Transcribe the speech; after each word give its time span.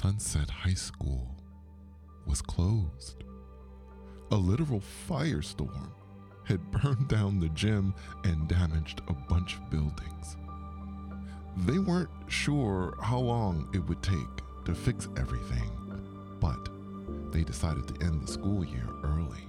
Sunset 0.00 0.48
High 0.48 0.72
School 0.72 1.36
was 2.24 2.40
closed. 2.40 3.22
A 4.30 4.34
literal 4.34 4.80
firestorm 5.06 5.90
had 6.44 6.70
burned 6.70 7.06
down 7.06 7.38
the 7.38 7.50
gym 7.50 7.92
and 8.24 8.48
damaged 8.48 9.02
a 9.08 9.12
bunch 9.12 9.56
of 9.56 9.68
buildings. 9.68 10.38
They 11.66 11.78
weren't 11.78 12.08
sure 12.28 12.96
how 13.02 13.18
long 13.18 13.68
it 13.74 13.86
would 13.88 14.02
take 14.02 14.40
to 14.64 14.74
fix 14.74 15.06
everything, 15.18 15.70
but 16.40 16.70
they 17.30 17.44
decided 17.44 17.86
to 17.88 18.02
end 18.02 18.22
the 18.22 18.32
school 18.32 18.64
year 18.64 18.88
early. 19.04 19.44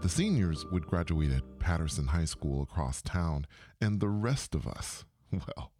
The 0.00 0.08
seniors 0.08 0.64
would 0.72 0.86
graduate 0.86 1.32
at 1.32 1.58
Patterson 1.58 2.06
High 2.06 2.24
School 2.24 2.62
across 2.62 3.02
town, 3.02 3.46
and 3.78 4.00
the 4.00 4.08
rest 4.08 4.54
of 4.54 4.66
us, 4.66 5.04
well, 5.30 5.70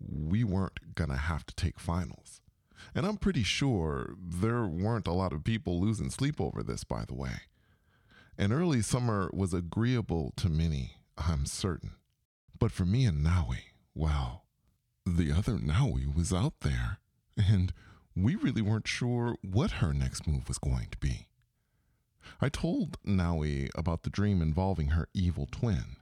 we 0.00 0.42
weren't 0.42 0.94
gonna 0.94 1.18
have 1.18 1.44
to 1.44 1.54
take 1.54 1.78
finals. 1.78 2.40
And 2.94 3.06
I'm 3.06 3.16
pretty 3.16 3.42
sure 3.42 4.14
there 4.20 4.64
weren't 4.64 5.06
a 5.06 5.12
lot 5.12 5.32
of 5.32 5.44
people 5.44 5.80
losing 5.80 6.10
sleep 6.10 6.40
over 6.40 6.62
this, 6.62 6.84
by 6.84 7.04
the 7.04 7.14
way. 7.14 7.42
An 8.36 8.52
early 8.52 8.82
summer 8.82 9.30
was 9.32 9.52
agreeable 9.52 10.32
to 10.36 10.48
many, 10.48 10.96
I'm 11.16 11.44
certain. 11.44 11.92
But 12.58 12.72
for 12.72 12.84
me 12.84 13.04
and 13.04 13.24
Nawi, 13.24 13.72
well, 13.94 14.44
the 15.04 15.32
other 15.32 15.54
Nawi 15.54 16.14
was 16.14 16.32
out 16.32 16.60
there, 16.60 16.98
and 17.36 17.72
we 18.14 18.34
really 18.34 18.62
weren't 18.62 18.88
sure 18.88 19.36
what 19.42 19.72
her 19.72 19.92
next 19.92 20.26
move 20.26 20.48
was 20.48 20.58
going 20.58 20.88
to 20.90 20.98
be. 20.98 21.28
I 22.40 22.48
told 22.48 23.02
Nawi 23.02 23.70
about 23.74 24.02
the 24.02 24.10
dream 24.10 24.42
involving 24.42 24.88
her 24.88 25.08
evil 25.14 25.48
twin. 25.50 25.96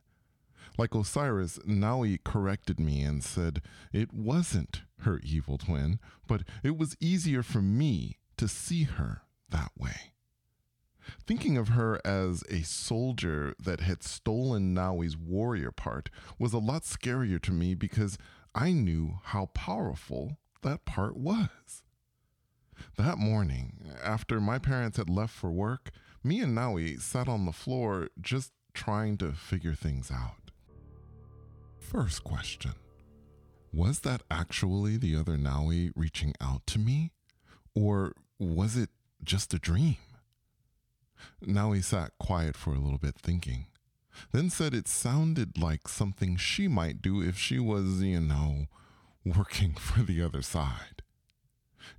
Like 0.76 0.94
Osiris, 0.94 1.58
Nawi 1.60 2.22
corrected 2.22 2.78
me 2.78 3.02
and 3.02 3.22
said 3.24 3.62
it 3.92 4.12
wasn't 4.12 4.82
her 5.00 5.20
evil 5.22 5.58
twin, 5.58 5.98
but 6.26 6.42
it 6.62 6.76
was 6.76 6.96
easier 7.00 7.42
for 7.42 7.62
me 7.62 8.18
to 8.36 8.48
see 8.48 8.84
her 8.84 9.22
that 9.50 9.70
way. 9.78 10.12
Thinking 11.24 11.56
of 11.56 11.68
her 11.68 12.00
as 12.04 12.42
a 12.48 12.62
soldier 12.62 13.54
that 13.60 13.80
had 13.80 14.02
stolen 14.02 14.74
Nawi's 14.74 15.16
warrior 15.16 15.70
part 15.70 16.10
was 16.38 16.52
a 16.52 16.58
lot 16.58 16.82
scarier 16.82 17.40
to 17.42 17.52
me 17.52 17.74
because 17.74 18.18
I 18.54 18.72
knew 18.72 19.18
how 19.22 19.46
powerful 19.46 20.38
that 20.62 20.84
part 20.84 21.16
was. 21.16 21.82
That 22.96 23.18
morning, 23.18 23.92
after 24.02 24.40
my 24.40 24.58
parents 24.58 24.96
had 24.96 25.08
left 25.08 25.32
for 25.32 25.50
work, 25.50 25.90
me 26.24 26.40
and 26.40 26.56
Nawi 26.56 27.00
sat 27.00 27.28
on 27.28 27.46
the 27.46 27.52
floor 27.52 28.08
just 28.20 28.52
trying 28.74 29.16
to 29.18 29.32
figure 29.32 29.74
things 29.74 30.10
out. 30.10 30.50
First 31.78 32.24
question 32.24 32.74
Was 33.76 34.00
that 34.00 34.22
actually 34.30 34.96
the 34.96 35.14
other 35.14 35.36
Nawi 35.36 35.92
reaching 35.94 36.32
out 36.40 36.66
to 36.68 36.78
me? 36.78 37.12
Or 37.74 38.14
was 38.38 38.74
it 38.74 38.88
just 39.22 39.52
a 39.52 39.58
dream? 39.58 39.96
Nawi 41.44 41.84
sat 41.84 42.12
quiet 42.18 42.56
for 42.56 42.70
a 42.70 42.78
little 42.78 42.96
bit 42.96 43.16
thinking, 43.16 43.66
then 44.32 44.48
said 44.48 44.72
it 44.72 44.88
sounded 44.88 45.60
like 45.60 45.88
something 45.88 46.38
she 46.38 46.68
might 46.68 47.02
do 47.02 47.20
if 47.20 47.36
she 47.36 47.58
was, 47.58 48.00
you 48.00 48.18
know, 48.18 48.64
working 49.26 49.74
for 49.78 50.00
the 50.02 50.22
other 50.22 50.40
side. 50.40 51.02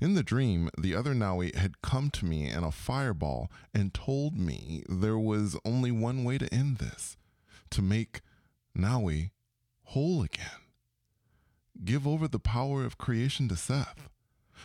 In 0.02 0.16
the 0.16 0.24
dream, 0.24 0.72
the 0.80 0.96
other 0.96 1.14
Nawi 1.14 1.54
had 1.54 1.84
come 1.84 2.10
to 2.10 2.26
me 2.26 2.50
in 2.50 2.64
a 2.64 2.72
fireball 2.72 3.52
and 3.72 3.94
told 3.94 4.36
me 4.36 4.84
there 4.90 5.20
was 5.20 5.56
only 5.64 5.92
one 5.92 6.24
way 6.24 6.40
to 6.40 6.52
end 6.52 6.78
this 6.78 7.18
to 7.70 7.84
make 7.84 8.22
Nawi 8.76 9.30
whole 9.84 10.24
again. 10.24 10.67
Give 11.84 12.08
over 12.08 12.28
the 12.28 12.40
power 12.40 12.84
of 12.84 12.98
creation 12.98 13.48
to 13.50 13.56
Seth. 13.56 14.10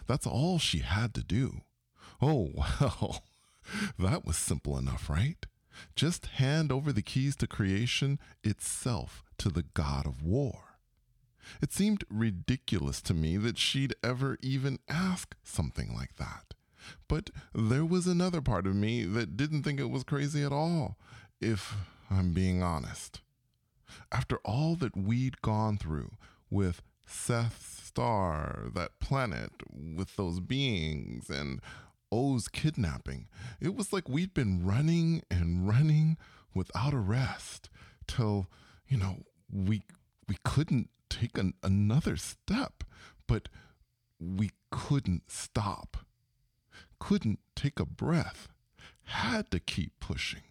That's 0.06 0.26
all 0.26 0.58
she 0.58 0.78
had 0.78 1.14
to 1.14 1.22
do. 1.22 1.60
Oh, 2.20 2.50
well, 2.80 3.22
that 3.98 4.24
was 4.24 4.36
simple 4.36 4.78
enough, 4.78 5.08
right? 5.10 5.44
Just 5.94 6.26
hand 6.26 6.70
over 6.70 6.92
the 6.92 7.02
keys 7.02 7.36
to 7.36 7.46
creation 7.46 8.18
itself 8.44 9.24
to 9.38 9.48
the 9.48 9.64
god 9.74 10.06
of 10.06 10.22
war. 10.22 10.78
It 11.60 11.72
seemed 11.72 12.04
ridiculous 12.08 13.02
to 13.02 13.14
me 13.14 13.36
that 13.38 13.58
she'd 13.58 13.94
ever 14.02 14.38
even 14.42 14.78
ask 14.88 15.34
something 15.42 15.94
like 15.94 16.16
that. 16.16 16.54
But 17.08 17.30
there 17.54 17.84
was 17.84 18.06
another 18.06 18.40
part 18.40 18.66
of 18.66 18.74
me 18.74 19.04
that 19.04 19.36
didn't 19.36 19.62
think 19.62 19.80
it 19.80 19.90
was 19.90 20.04
crazy 20.04 20.42
at 20.42 20.52
all, 20.52 20.96
if 21.40 21.74
I'm 22.10 22.32
being 22.32 22.62
honest. 22.62 23.20
After 24.10 24.38
all 24.44 24.74
that 24.76 24.96
we'd 24.96 25.42
gone 25.42 25.78
through 25.78 26.12
with 26.50 26.82
Seth's 27.06 27.86
star, 27.86 28.68
that 28.74 28.98
planet, 29.00 29.50
with 29.70 30.16
those 30.16 30.40
beings, 30.40 31.28
and 31.28 31.60
O's 32.10 32.48
kidnapping, 32.48 33.28
it 33.60 33.74
was 33.74 33.92
like 33.92 34.08
we'd 34.08 34.34
been 34.34 34.64
running 34.64 35.22
and 35.30 35.66
running 35.68 36.16
without 36.54 36.94
a 36.94 36.98
rest 36.98 37.70
till, 38.06 38.46
you 38.86 38.96
know, 38.96 39.24
we 39.50 39.82
we 40.28 40.36
couldn't 40.44 40.88
take 41.10 41.36
an, 41.36 41.54
another 41.62 42.16
step, 42.16 42.84
but 43.26 43.48
we 44.18 44.50
couldn't 44.70 45.30
stop, 45.30 45.98
couldn't 46.98 47.40
take 47.56 47.80
a 47.80 47.84
breath, 47.84 48.48
had 49.04 49.50
to 49.50 49.60
keep 49.60 49.92
pushing. 50.00 50.42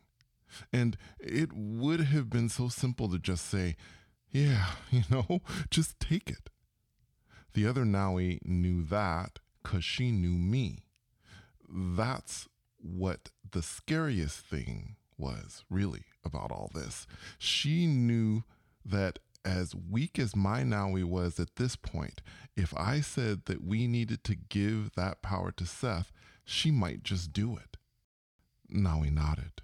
And 0.73 0.97
it 1.19 1.53
would 1.53 2.01
have 2.01 2.29
been 2.29 2.49
so 2.49 2.67
simple 2.67 3.07
to 3.09 3.17
just 3.17 3.45
say, 3.45 3.75
yeah, 4.31 4.65
you 4.91 5.03
know, 5.09 5.41
just 5.69 5.99
take 5.99 6.29
it. 6.29 6.49
The 7.53 7.67
other 7.67 7.83
Nawi 7.83 8.39
knew 8.45 8.83
that 8.83 9.39
because 9.61 9.83
she 9.83 10.11
knew 10.11 10.37
me. 10.37 10.85
That's 11.69 12.47
what 12.77 13.29
the 13.51 13.61
scariest 13.61 14.39
thing 14.39 14.95
was, 15.17 15.63
really, 15.69 16.05
about 16.25 16.51
all 16.51 16.71
this. 16.73 17.07
She 17.37 17.85
knew 17.87 18.43
that 18.85 19.19
as 19.43 19.75
weak 19.75 20.19
as 20.19 20.35
my 20.35 20.63
Nawi 20.63 21.03
was 21.03 21.39
at 21.39 21.55
this 21.55 21.75
point, 21.75 22.21
if 22.55 22.75
I 22.75 23.01
said 23.01 23.45
that 23.45 23.63
we 23.63 23.87
needed 23.87 24.23
to 24.25 24.35
give 24.35 24.93
that 24.95 25.21
power 25.21 25.51
to 25.51 25.65
Seth, 25.65 26.11
she 26.45 26.71
might 26.71 27.03
just 27.03 27.33
do 27.33 27.57
it. 27.57 27.77
Nawi 28.73 29.11
nodded. 29.11 29.61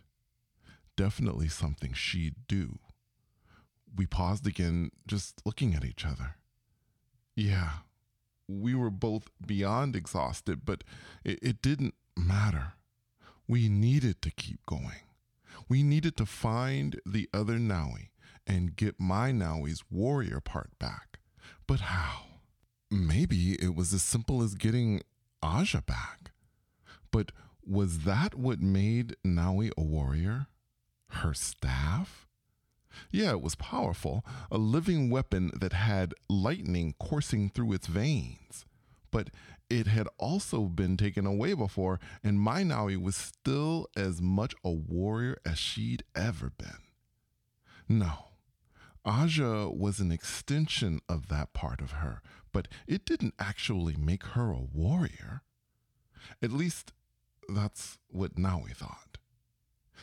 Definitely 0.95 1.47
something 1.47 1.94
she'd 1.94 2.35
do. 2.47 2.79
We 3.97 4.06
paused 4.06 4.47
again, 4.47 4.91
just 5.08 5.41
looking 5.46 5.74
at 5.74 5.84
each 5.84 6.06
other. 6.06 6.35
Yeah, 7.35 7.69
we 8.47 8.74
were 8.75 8.91
both 8.91 9.30
beyond 9.46 9.96
exhausted, 9.96 10.62
but 10.66 10.84
it, 11.24 11.40
it 11.41 11.62
didn't 11.62 11.96
matter. 12.16 12.74
We 13.47 13.69
needed 13.69 14.22
to 14.22 14.31
keep 14.31 14.66
going. 14.66 15.02
We 15.68 15.84
needed 15.84 16.16
to 16.18 16.25
find 16.25 17.00
the 17.06 17.28
other 17.34 17.58
Nawi 17.58 18.09
and 18.46 18.75
get 18.75 19.00
my 19.00 19.31
Nawi's 19.31 19.84
warrior 19.90 20.40
part 20.40 20.78
back. 20.79 21.19
But 21.66 21.81
how? 21.81 22.24
Maybe 22.90 23.53
it 23.53 23.75
was 23.75 23.94
as 23.94 24.03
simple 24.03 24.41
as 24.41 24.56
getting 24.56 25.02
Aja 25.44 25.81
back. 25.81 26.31
But 27.12 27.31
was 27.66 28.00
that 28.00 28.35
what 28.35 28.62
made 28.62 29.16
Nawi 29.25 29.72
a 29.78 29.81
warrior? 29.81 30.47
Her 31.09 31.34
staff? 31.34 31.87
Yeah, 33.12 33.31
it 33.31 33.41
was 33.41 33.56
powerful, 33.56 34.25
a 34.52 34.58
living 34.58 35.09
weapon 35.09 35.52
that 35.59 35.74
had 35.74 36.13
lightning 36.30 36.96
coursing 37.00 37.50
through 37.50 37.74
its 37.74 37.88
veins. 37.88 38.66
But 39.12 39.30
it 39.69 39.88
had 39.88 40.08
also 40.18 40.63
been 40.63 40.97
taken 40.97 41.25
away 41.25 41.53
before, 41.53 42.00
and 42.24 42.40
my 42.40 42.63
Nawi 42.63 43.02
was 43.02 43.16
still 43.16 43.88
as 43.96 44.22
much 44.22 44.56
a 44.63 44.72
warrior 44.72 45.38
as 45.46 45.58
she'd 45.58 46.03
ever 46.16 46.50
been. 46.50 46.78
No, 47.90 48.28
Aja 49.05 49.70
was 49.70 49.99
an 49.99 50.11
extension 50.11 50.99
of 51.08 51.29
that 51.29 51.53
part 51.53 51.79
of 51.79 51.91
her, 51.91 52.22
but 52.52 52.67
it 52.88 53.05
didn't 53.05 53.35
actually 53.40 53.96
make 53.96 54.23
her 54.23 54.52
a 54.52 54.59
warrior. 54.59 55.44
At 56.41 56.52
least, 56.52 56.91
that's 57.47 57.99
what 58.09 58.35
Nawi 58.35 58.76
thought. 58.76 59.07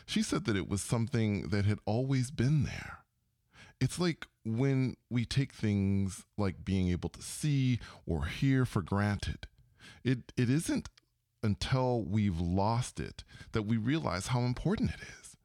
She 0.06 0.22
said 0.22 0.44
that 0.44 0.56
it 0.56 0.68
was 0.68 0.82
something 0.82 1.48
that 1.48 1.64
had 1.64 1.78
always 1.86 2.30
been 2.30 2.64
there. 2.64 2.98
It's 3.80 3.98
like 3.98 4.26
when 4.44 4.96
we 5.10 5.24
take 5.24 5.52
things 5.52 6.24
like 6.36 6.64
being 6.64 6.88
able 6.88 7.08
to 7.10 7.22
see 7.22 7.80
or 8.06 8.26
hear 8.26 8.64
for 8.64 8.82
granted. 8.82 9.46
It, 10.02 10.32
it 10.36 10.48
isn't 10.50 10.88
until 11.42 12.02
we've 12.02 12.40
lost 12.40 13.00
it 13.00 13.24
that 13.52 13.62
we 13.62 13.76
realize 13.76 14.28
how 14.28 14.40
important 14.40 14.90
it 14.90 15.00
is. 15.20 15.36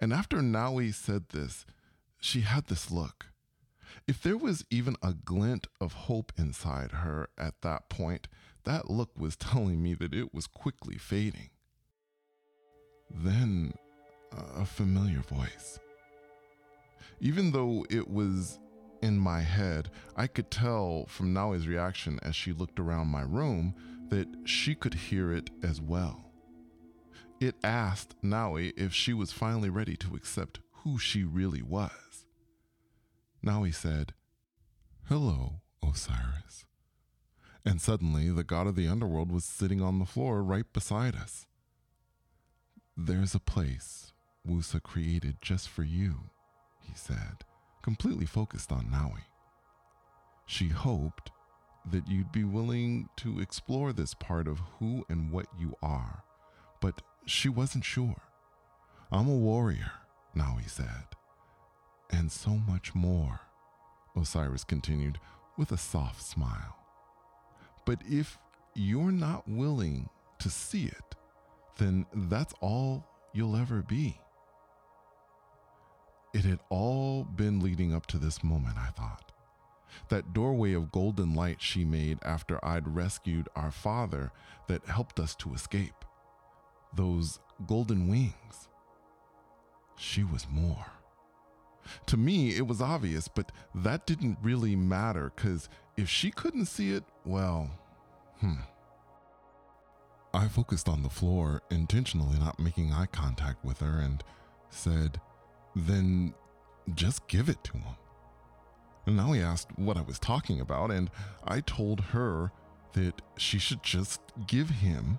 And 0.00 0.12
after 0.12 0.38
Nawi 0.38 0.94
said 0.94 1.30
this, 1.30 1.64
she 2.20 2.42
had 2.42 2.66
this 2.66 2.90
look. 2.90 3.26
If 4.06 4.22
there 4.22 4.36
was 4.36 4.64
even 4.70 4.96
a 5.02 5.12
glint 5.12 5.66
of 5.80 5.92
hope 5.92 6.32
inside 6.36 6.92
her 6.92 7.28
at 7.36 7.60
that 7.62 7.88
point, 7.88 8.28
that 8.64 8.90
look 8.90 9.10
was 9.18 9.36
telling 9.36 9.82
me 9.82 9.94
that 9.94 10.14
it 10.14 10.32
was 10.32 10.46
quickly 10.46 10.96
fading. 10.96 11.50
Then 13.10 13.74
a 14.56 14.64
familiar 14.64 15.20
voice. 15.20 15.78
Even 17.20 17.52
though 17.52 17.86
it 17.88 18.08
was 18.08 18.58
in 19.02 19.18
my 19.18 19.40
head, 19.40 19.90
I 20.16 20.26
could 20.26 20.50
tell 20.50 21.06
from 21.08 21.34
Nawi's 21.34 21.68
reaction 21.68 22.18
as 22.22 22.34
she 22.36 22.52
looked 22.52 22.78
around 22.80 23.08
my 23.08 23.22
room 23.22 23.74
that 24.08 24.28
she 24.44 24.74
could 24.74 24.94
hear 24.94 25.32
it 25.32 25.50
as 25.62 25.80
well. 25.80 26.32
It 27.40 27.56
asked 27.64 28.14
Nawi 28.22 28.72
if 28.76 28.92
she 28.92 29.12
was 29.12 29.32
finally 29.32 29.70
ready 29.70 29.96
to 29.96 30.14
accept 30.14 30.60
who 30.82 30.98
she 30.98 31.24
really 31.24 31.62
was. 31.62 32.26
Nawi 33.44 33.74
said, 33.74 34.14
Hello, 35.08 35.62
Osiris. 35.82 36.64
And 37.64 37.80
suddenly, 37.80 38.30
the 38.30 38.44
god 38.44 38.66
of 38.66 38.76
the 38.76 38.88
underworld 38.88 39.32
was 39.32 39.44
sitting 39.44 39.80
on 39.80 39.98
the 39.98 40.04
floor 40.04 40.42
right 40.42 40.70
beside 40.72 41.16
us. 41.16 41.46
There's 42.96 43.34
a 43.34 43.40
place 43.40 44.11
Wusa 44.48 44.82
created 44.82 45.36
just 45.40 45.68
for 45.68 45.82
you, 45.82 46.30
he 46.80 46.94
said, 46.94 47.44
completely 47.82 48.26
focused 48.26 48.72
on 48.72 48.86
Nawi. 48.86 49.22
She 50.46 50.68
hoped 50.68 51.30
that 51.90 52.08
you'd 52.08 52.32
be 52.32 52.44
willing 52.44 53.08
to 53.16 53.40
explore 53.40 53.92
this 53.92 54.14
part 54.14 54.46
of 54.46 54.60
who 54.78 55.04
and 55.08 55.30
what 55.30 55.46
you 55.58 55.76
are, 55.82 56.24
but 56.80 57.02
she 57.26 57.48
wasn't 57.48 57.84
sure. 57.84 58.22
I'm 59.10 59.28
a 59.28 59.36
warrior, 59.36 59.92
Nawi 60.36 60.68
said, 60.68 61.06
and 62.10 62.30
so 62.30 62.50
much 62.50 62.94
more, 62.94 63.40
Osiris 64.16 64.64
continued 64.64 65.18
with 65.56 65.72
a 65.72 65.78
soft 65.78 66.22
smile. 66.22 66.76
But 67.84 68.00
if 68.08 68.38
you're 68.74 69.12
not 69.12 69.48
willing 69.48 70.08
to 70.38 70.50
see 70.50 70.86
it, 70.86 71.14
then 71.78 72.06
that's 72.14 72.54
all 72.60 73.04
you'll 73.32 73.56
ever 73.56 73.82
be. 73.82 74.18
It 76.32 76.44
had 76.44 76.60
all 76.70 77.24
been 77.24 77.60
leading 77.60 77.94
up 77.94 78.06
to 78.06 78.18
this 78.18 78.42
moment, 78.42 78.78
I 78.78 78.88
thought. 78.88 79.32
That 80.08 80.32
doorway 80.32 80.72
of 80.72 80.90
golden 80.90 81.34
light 81.34 81.60
she 81.60 81.84
made 81.84 82.18
after 82.22 82.64
I'd 82.64 82.94
rescued 82.94 83.48
our 83.54 83.70
father 83.70 84.32
that 84.66 84.86
helped 84.86 85.20
us 85.20 85.34
to 85.36 85.52
escape. 85.52 86.04
Those 86.94 87.38
golden 87.66 88.08
wings. 88.08 88.68
She 89.96 90.24
was 90.24 90.46
more. 90.50 90.86
To 92.06 92.16
me, 92.16 92.56
it 92.56 92.66
was 92.66 92.80
obvious, 92.80 93.28
but 93.28 93.52
that 93.74 94.06
didn't 94.06 94.38
really 94.42 94.76
matter 94.76 95.32
because 95.34 95.68
if 95.96 96.08
she 96.08 96.30
couldn't 96.30 96.66
see 96.66 96.92
it, 96.92 97.04
well, 97.24 97.70
hmm. 98.40 98.60
I 100.32 100.48
focused 100.48 100.88
on 100.88 101.02
the 101.02 101.10
floor, 101.10 101.60
intentionally 101.70 102.38
not 102.38 102.58
making 102.58 102.92
eye 102.92 103.06
contact 103.06 103.62
with 103.64 103.80
her, 103.80 103.98
and 103.98 104.24
said, 104.70 105.20
Then 105.74 106.34
just 106.94 107.26
give 107.28 107.48
it 107.48 107.62
to 107.64 107.72
him. 107.72 107.96
And 109.06 109.18
Nawi 109.18 109.42
asked 109.42 109.68
what 109.76 109.96
I 109.96 110.02
was 110.02 110.18
talking 110.18 110.60
about, 110.60 110.90
and 110.90 111.10
I 111.44 111.60
told 111.60 112.00
her 112.00 112.52
that 112.92 113.20
she 113.36 113.58
should 113.58 113.82
just 113.82 114.20
give 114.46 114.68
him 114.68 115.18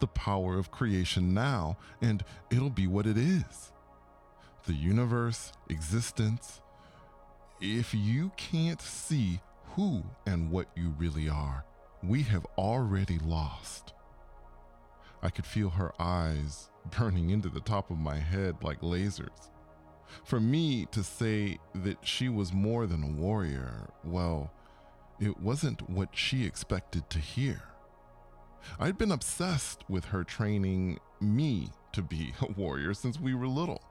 the 0.00 0.06
power 0.08 0.58
of 0.58 0.72
creation 0.72 1.32
now, 1.32 1.76
and 2.00 2.24
it'll 2.50 2.70
be 2.70 2.86
what 2.86 3.06
it 3.06 3.16
is. 3.16 3.72
The 4.66 4.74
universe, 4.74 5.52
existence. 5.68 6.60
If 7.60 7.94
you 7.94 8.32
can't 8.36 8.80
see 8.80 9.40
who 9.76 10.02
and 10.26 10.50
what 10.50 10.68
you 10.76 10.94
really 10.98 11.28
are, 11.28 11.64
we 12.02 12.22
have 12.22 12.46
already 12.58 13.18
lost. 13.18 13.92
I 15.22 15.30
could 15.30 15.46
feel 15.46 15.70
her 15.70 15.92
eyes 16.00 16.68
burning 16.98 17.30
into 17.30 17.48
the 17.48 17.60
top 17.60 17.90
of 17.92 17.98
my 17.98 18.16
head 18.16 18.56
like 18.62 18.80
lasers. 18.80 19.50
For 20.24 20.40
me 20.40 20.86
to 20.92 21.02
say 21.02 21.58
that 21.74 22.06
she 22.06 22.28
was 22.28 22.52
more 22.52 22.86
than 22.86 23.02
a 23.02 23.20
warrior, 23.20 23.90
well, 24.04 24.52
it 25.20 25.40
wasn't 25.40 25.88
what 25.88 26.10
she 26.12 26.44
expected 26.44 27.08
to 27.10 27.18
hear. 27.18 27.62
I'd 28.78 28.98
been 28.98 29.12
obsessed 29.12 29.84
with 29.88 30.06
her 30.06 30.24
training 30.24 30.98
me 31.20 31.70
to 31.92 32.02
be 32.02 32.32
a 32.40 32.50
warrior 32.52 32.94
since 32.94 33.20
we 33.20 33.34
were 33.34 33.46
little. 33.48 33.82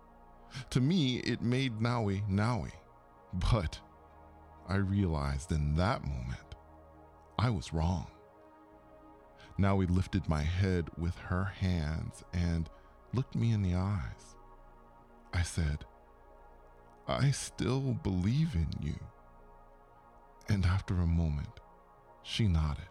To 0.71 0.81
me, 0.81 1.17
it 1.19 1.41
made 1.41 1.79
Nawi 1.79 2.27
Nawi. 2.29 2.71
But 3.33 3.79
I 4.67 4.75
realized 4.75 5.51
in 5.51 5.75
that 5.75 6.03
moment 6.03 6.55
I 7.39 7.49
was 7.49 7.73
wrong. 7.73 8.07
Nawi 9.57 9.89
lifted 9.89 10.27
my 10.27 10.41
head 10.41 10.89
with 10.97 11.15
her 11.17 11.45
hands 11.45 12.23
and 12.33 12.69
looked 13.13 13.35
me 13.35 13.51
in 13.51 13.61
the 13.61 13.75
eyes. 13.75 14.35
I 15.33 15.43
said, 15.43 15.85
I 17.07 17.31
still 17.31 17.97
believe 18.03 18.55
in 18.55 18.67
you. 18.81 18.99
And 20.47 20.65
after 20.65 20.95
a 20.95 21.07
moment, 21.07 21.59
she 22.23 22.47
nodded. 22.47 22.85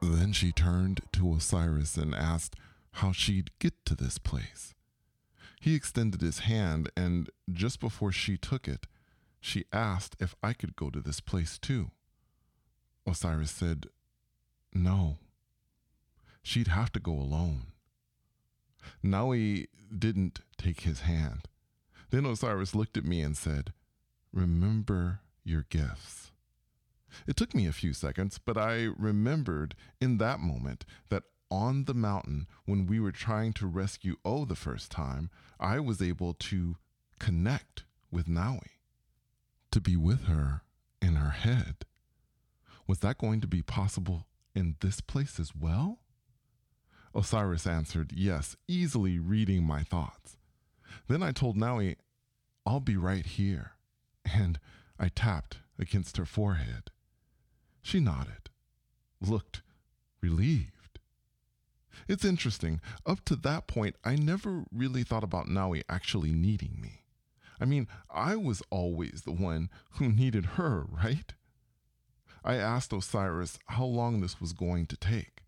Then 0.00 0.32
she 0.32 0.52
turned 0.52 1.00
to 1.12 1.34
Osiris 1.34 1.96
and 1.96 2.14
asked 2.14 2.54
how 2.92 3.12
she'd 3.12 3.50
get 3.58 3.84
to 3.86 3.94
this 3.94 4.18
place. 4.18 4.74
He 5.60 5.74
extended 5.74 6.20
his 6.20 6.40
hand, 6.40 6.90
and 6.96 7.30
just 7.52 7.80
before 7.80 8.12
she 8.12 8.36
took 8.36 8.68
it, 8.68 8.86
she 9.40 9.64
asked 9.72 10.16
if 10.20 10.34
I 10.42 10.52
could 10.52 10.76
go 10.76 10.90
to 10.90 11.00
this 11.00 11.20
place 11.20 11.58
too. 11.58 11.90
Osiris 13.06 13.50
said, 13.50 13.86
No. 14.72 15.18
She'd 16.42 16.68
have 16.68 16.92
to 16.92 17.00
go 17.00 17.12
alone. 17.12 17.72
Nawi 19.04 19.66
didn't 19.96 20.40
take 20.56 20.80
his 20.80 21.00
hand. 21.00 21.48
Then 22.10 22.26
Osiris 22.26 22.74
looked 22.74 22.96
at 22.96 23.04
me 23.04 23.20
and 23.20 23.36
said, 23.36 23.72
Remember 24.32 25.20
your 25.44 25.66
gifts. 25.68 26.30
It 27.26 27.36
took 27.36 27.54
me 27.54 27.66
a 27.66 27.72
few 27.72 27.92
seconds, 27.92 28.38
but 28.38 28.56
I 28.56 28.88
remembered 28.96 29.74
in 30.00 30.18
that 30.18 30.40
moment 30.40 30.84
that 31.08 31.24
on 31.50 31.84
the 31.84 31.94
mountain, 31.94 32.46
when 32.66 32.86
we 32.86 33.00
were 33.00 33.12
trying 33.12 33.52
to 33.54 33.66
rescue 33.66 34.16
O 34.24 34.44
the 34.44 34.54
first 34.54 34.90
time, 34.90 35.30
I 35.58 35.80
was 35.80 36.02
able 36.02 36.34
to 36.34 36.76
connect 37.18 37.84
with 38.10 38.26
Nawi, 38.26 38.78
to 39.70 39.80
be 39.80 39.96
with 39.96 40.24
her 40.24 40.62
in 41.00 41.16
her 41.16 41.30
head. 41.30 41.84
Was 42.86 43.00
that 43.00 43.18
going 43.18 43.40
to 43.40 43.46
be 43.46 43.62
possible 43.62 44.26
in 44.54 44.76
this 44.80 45.00
place 45.00 45.38
as 45.38 45.54
well? 45.54 46.00
Osiris 47.14 47.66
answered, 47.66 48.12
Yes, 48.14 48.56
easily 48.66 49.18
reading 49.18 49.64
my 49.64 49.82
thoughts. 49.82 50.37
Then 51.08 51.22
I 51.22 51.32
told 51.32 51.56
Nawi, 51.56 51.96
I'll 52.66 52.80
be 52.80 52.96
right 52.96 53.24
here. 53.24 53.72
And 54.24 54.58
I 54.98 55.08
tapped 55.08 55.58
against 55.78 56.16
her 56.16 56.26
forehead. 56.26 56.90
She 57.82 58.00
nodded, 58.00 58.50
looked 59.20 59.62
relieved. 60.20 60.98
It's 62.06 62.24
interesting. 62.24 62.80
Up 63.06 63.24
to 63.26 63.36
that 63.36 63.66
point, 63.66 63.96
I 64.04 64.16
never 64.16 64.64
really 64.72 65.02
thought 65.02 65.24
about 65.24 65.46
Nawi 65.46 65.82
actually 65.88 66.32
needing 66.32 66.78
me. 66.80 67.02
I 67.60 67.64
mean, 67.64 67.88
I 68.10 68.36
was 68.36 68.62
always 68.70 69.22
the 69.24 69.32
one 69.32 69.68
who 69.92 70.08
needed 70.08 70.46
her, 70.56 70.84
right? 70.88 71.32
I 72.44 72.54
asked 72.56 72.92
Osiris 72.92 73.58
how 73.66 73.84
long 73.84 74.20
this 74.20 74.40
was 74.40 74.52
going 74.52 74.86
to 74.86 74.96
take. 74.96 75.42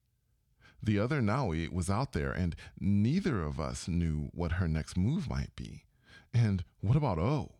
The 0.82 0.98
other 0.98 1.20
Nawi 1.20 1.70
was 1.70 1.90
out 1.90 2.12
there, 2.12 2.32
and 2.32 2.56
neither 2.78 3.42
of 3.42 3.60
us 3.60 3.86
knew 3.86 4.30
what 4.32 4.52
her 4.52 4.68
next 4.68 4.96
move 4.96 5.28
might 5.28 5.54
be. 5.56 5.84
And 6.32 6.64
what 6.80 6.96
about 6.96 7.18
O? 7.18 7.52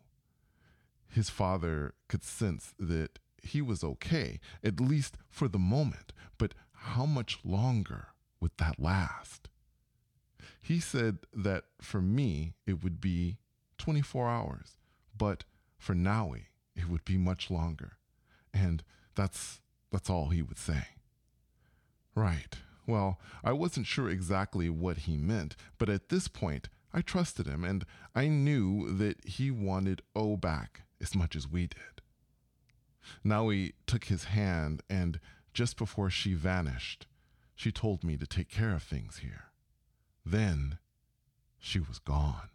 His 1.07 1.29
father 1.29 1.93
could 2.07 2.23
sense 2.23 2.73
that 2.79 3.19
he 3.43 3.61
was 3.61 3.83
okay, 3.83 4.39
at 4.63 4.79
least 4.79 5.17
for 5.29 5.47
the 5.47 5.59
moment, 5.59 6.13
but 6.37 6.53
how 6.73 7.05
much 7.05 7.39
longer 7.43 8.07
would 8.39 8.51
that 8.57 8.79
last? 8.79 9.49
He 10.61 10.79
said 10.79 11.19
that 11.33 11.65
for 11.81 12.01
me, 12.01 12.53
it 12.65 12.83
would 12.83 13.01
be 13.01 13.37
24 13.77 14.29
hours, 14.29 14.77
but 15.17 15.43
for 15.77 15.93
Nawi, 15.93 16.45
it 16.75 16.87
would 16.87 17.03
be 17.03 17.17
much 17.17 17.51
longer. 17.51 17.97
And 18.53 18.83
that's, 19.15 19.59
that's 19.91 20.09
all 20.09 20.29
he 20.29 20.41
would 20.41 20.59
say. 20.59 20.87
Right. 22.15 22.55
Well, 22.91 23.21
I 23.41 23.53
wasn't 23.53 23.87
sure 23.87 24.09
exactly 24.09 24.69
what 24.69 24.97
he 24.97 25.15
meant, 25.15 25.55
but 25.77 25.87
at 25.87 26.09
this 26.09 26.27
point, 26.27 26.67
I 26.91 26.99
trusted 26.99 27.47
him 27.47 27.63
and 27.63 27.85
I 28.13 28.27
knew 28.27 28.91
that 28.97 29.25
he 29.25 29.49
wanted 29.49 30.01
O 30.13 30.35
back 30.35 30.81
as 30.99 31.15
much 31.15 31.37
as 31.37 31.47
we 31.47 31.67
did. 31.67 32.01
Nawi 33.23 33.71
took 33.87 34.05
his 34.05 34.25
hand, 34.25 34.83
and 34.89 35.21
just 35.53 35.77
before 35.77 36.09
she 36.09 36.33
vanished, 36.33 37.07
she 37.55 37.71
told 37.71 38.03
me 38.03 38.17
to 38.17 38.27
take 38.27 38.49
care 38.49 38.73
of 38.73 38.83
things 38.83 39.19
here. 39.19 39.45
Then 40.25 40.77
she 41.57 41.79
was 41.79 41.97
gone. 41.97 42.49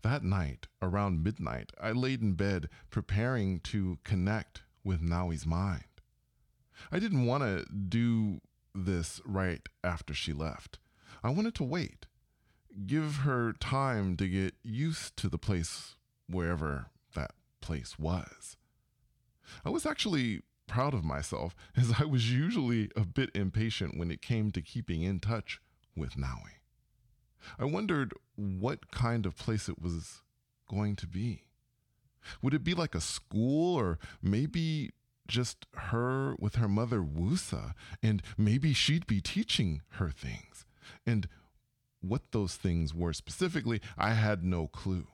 That 0.00 0.24
night, 0.24 0.66
around 0.80 1.22
midnight, 1.22 1.72
I 1.78 1.92
laid 1.92 2.22
in 2.22 2.32
bed 2.32 2.70
preparing 2.88 3.60
to 3.64 3.98
connect 4.02 4.62
with 4.82 5.02
Nawi's 5.02 5.44
mind. 5.44 5.84
I 6.90 6.98
didn't 6.98 7.26
want 7.26 7.42
to 7.42 7.66
do 7.70 8.40
this 8.74 9.20
right 9.24 9.66
after 9.84 10.14
she 10.14 10.32
left. 10.32 10.78
I 11.22 11.30
wanted 11.30 11.54
to 11.56 11.64
wait, 11.64 12.06
give 12.86 13.16
her 13.18 13.52
time 13.52 14.16
to 14.16 14.28
get 14.28 14.54
used 14.62 15.16
to 15.18 15.28
the 15.28 15.38
place 15.38 15.96
wherever 16.28 16.86
that 17.14 17.32
place 17.60 17.98
was. 17.98 18.56
I 19.64 19.70
was 19.70 19.86
actually 19.86 20.42
proud 20.66 20.94
of 20.94 21.04
myself 21.04 21.54
as 21.76 21.94
I 21.98 22.04
was 22.04 22.32
usually 22.32 22.90
a 22.96 23.04
bit 23.04 23.30
impatient 23.34 23.98
when 23.98 24.10
it 24.10 24.22
came 24.22 24.50
to 24.52 24.62
keeping 24.62 25.02
in 25.02 25.20
touch 25.20 25.60
with 25.96 26.16
Nawi. 26.16 26.60
I 27.58 27.64
wondered 27.64 28.14
what 28.36 28.90
kind 28.90 29.26
of 29.26 29.36
place 29.36 29.68
it 29.68 29.80
was 29.80 30.22
going 30.68 30.96
to 30.96 31.06
be. 31.06 31.44
Would 32.40 32.54
it 32.54 32.62
be 32.62 32.74
like 32.74 32.94
a 32.94 33.00
school 33.00 33.74
or 33.74 33.98
maybe 34.22 34.92
just 35.26 35.66
her 35.74 36.34
with 36.38 36.56
her 36.56 36.68
mother 36.68 37.00
Wusa 37.00 37.72
and 38.02 38.22
maybe 38.36 38.72
she'd 38.72 39.06
be 39.06 39.20
teaching 39.20 39.82
her 39.92 40.10
things? 40.10 40.64
And 41.06 41.28
what 42.00 42.32
those 42.32 42.56
things 42.56 42.94
were 42.94 43.12
specifically, 43.12 43.80
I 43.96 44.14
had 44.14 44.44
no 44.44 44.66
clue. 44.66 45.06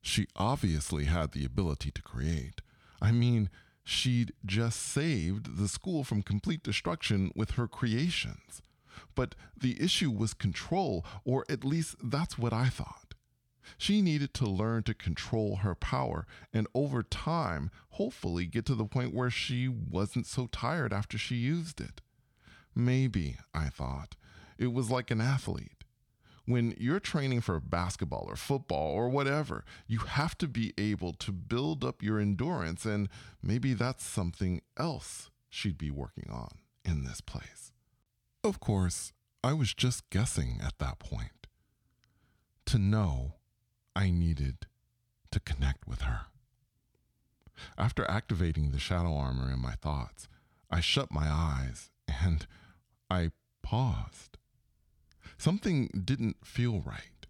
She 0.00 0.26
obviously 0.36 1.04
had 1.04 1.32
the 1.32 1.44
ability 1.44 1.90
to 1.90 2.02
create. 2.02 2.60
I 3.00 3.10
mean, 3.10 3.50
she'd 3.84 4.32
just 4.46 4.80
saved 4.80 5.56
the 5.58 5.68
school 5.68 6.04
from 6.04 6.22
complete 6.22 6.62
destruction 6.62 7.32
with 7.34 7.52
her 7.52 7.68
creations. 7.68 8.62
But 9.14 9.34
the 9.56 9.80
issue 9.82 10.10
was 10.10 10.34
control, 10.34 11.04
or 11.24 11.44
at 11.48 11.64
least 11.64 11.96
that's 12.02 12.38
what 12.38 12.52
I 12.52 12.68
thought. 12.68 13.03
She 13.78 14.02
needed 14.02 14.34
to 14.34 14.46
learn 14.46 14.82
to 14.84 14.94
control 14.94 15.56
her 15.56 15.74
power 15.74 16.26
and 16.52 16.66
over 16.74 17.02
time, 17.02 17.70
hopefully, 17.90 18.46
get 18.46 18.64
to 18.66 18.74
the 18.74 18.84
point 18.84 19.14
where 19.14 19.30
she 19.30 19.68
wasn't 19.68 20.26
so 20.26 20.46
tired 20.46 20.92
after 20.92 21.18
she 21.18 21.36
used 21.36 21.80
it. 21.80 22.00
Maybe, 22.74 23.36
I 23.54 23.68
thought, 23.68 24.16
it 24.58 24.72
was 24.72 24.90
like 24.90 25.10
an 25.10 25.20
athlete. 25.20 25.84
When 26.46 26.74
you're 26.78 27.00
training 27.00 27.40
for 27.40 27.58
basketball 27.58 28.26
or 28.28 28.36
football 28.36 28.92
or 28.92 29.08
whatever, 29.08 29.64
you 29.86 30.00
have 30.00 30.36
to 30.38 30.48
be 30.48 30.74
able 30.76 31.14
to 31.14 31.32
build 31.32 31.84
up 31.84 32.02
your 32.02 32.18
endurance, 32.18 32.84
and 32.84 33.08
maybe 33.42 33.72
that's 33.72 34.04
something 34.04 34.60
else 34.76 35.30
she'd 35.48 35.78
be 35.78 35.90
working 35.90 36.28
on 36.30 36.58
in 36.84 37.04
this 37.04 37.22
place. 37.22 37.72
Of 38.42 38.60
course, 38.60 39.12
I 39.42 39.54
was 39.54 39.72
just 39.72 40.10
guessing 40.10 40.60
at 40.62 40.78
that 40.78 40.98
point. 40.98 41.46
To 42.66 42.78
know, 42.78 43.36
I 43.96 44.10
needed 44.10 44.66
to 45.30 45.40
connect 45.40 45.86
with 45.86 46.02
her. 46.02 46.26
After 47.78 48.08
activating 48.10 48.70
the 48.70 48.78
shadow 48.78 49.16
armor 49.16 49.50
in 49.50 49.60
my 49.60 49.74
thoughts, 49.74 50.28
I 50.70 50.80
shut 50.80 51.12
my 51.12 51.28
eyes 51.28 51.90
and 52.08 52.46
I 53.10 53.30
paused. 53.62 54.38
Something 55.38 55.88
didn't 56.04 56.44
feel 56.44 56.80
right. 56.80 57.26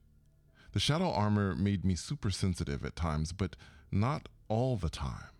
The 0.72 0.80
shadow 0.80 1.10
armor 1.10 1.54
made 1.54 1.84
me 1.84 1.94
super 1.94 2.30
sensitive 2.30 2.84
at 2.84 2.96
times, 2.96 3.32
but 3.32 3.56
not 3.92 4.28
all 4.48 4.76
the 4.76 4.90
time. 4.90 5.30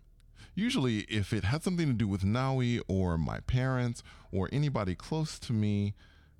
Usually, 0.53 0.99
if 1.01 1.33
it 1.33 1.43
had 1.43 1.63
something 1.63 1.87
to 1.87 1.93
do 1.93 2.07
with 2.07 2.23
Nawi 2.23 2.79
or 2.87 3.17
my 3.17 3.41
parents 3.41 4.01
or 4.31 4.47
anybody 4.53 4.95
close 4.95 5.37
to 5.39 5.51
me, 5.51 5.93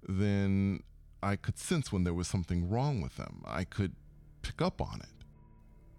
then 0.08 0.82
I 1.22 1.36
could 1.36 1.58
sense 1.58 1.92
when 1.92 2.06
there 2.06 2.14
was 2.14 2.28
something 2.28 2.70
wrong 2.70 3.02
with 3.02 3.18
them. 3.18 3.44
I 3.46 3.66
could 3.66 3.96
pick 4.46 4.62
up 4.62 4.82
on 4.82 5.02
it. 5.02 5.26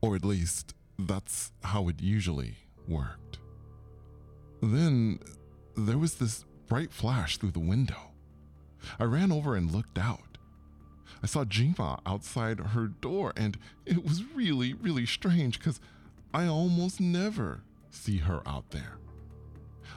Or 0.01 0.15
at 0.15 0.25
least, 0.25 0.75
that's 0.99 1.53
how 1.63 1.89
it 1.89 2.01
usually 2.01 2.57
worked. 2.87 3.39
Then 4.63 5.19
there 5.77 5.99
was 5.99 6.15
this 6.15 6.45
bright 6.69 6.93
flash 6.93 7.39
through 7.39 7.53
the 7.53 7.61
window. 7.61 8.13
I 8.99 9.05
ran 9.05 9.33
over 9.33 9.57
and 9.57 9.71
looked 9.71 9.99
out. 9.99 10.39
I 11.23 11.27
saw 11.27 11.45
Jima 11.45 12.01
outside 12.07 12.61
her 12.61 12.87
door, 12.87 13.33
and 13.37 13.59
it 13.85 14.05
was 14.05 14.23
really, 14.35 14.75
really 14.75 15.07
strange 15.07 15.59
because 15.59 15.81
I 16.33 16.47
almost 16.47 17.01
never 17.01 17.63
see 17.91 18.19
her 18.19 18.43
out 18.47 18.71
there. 18.71 18.99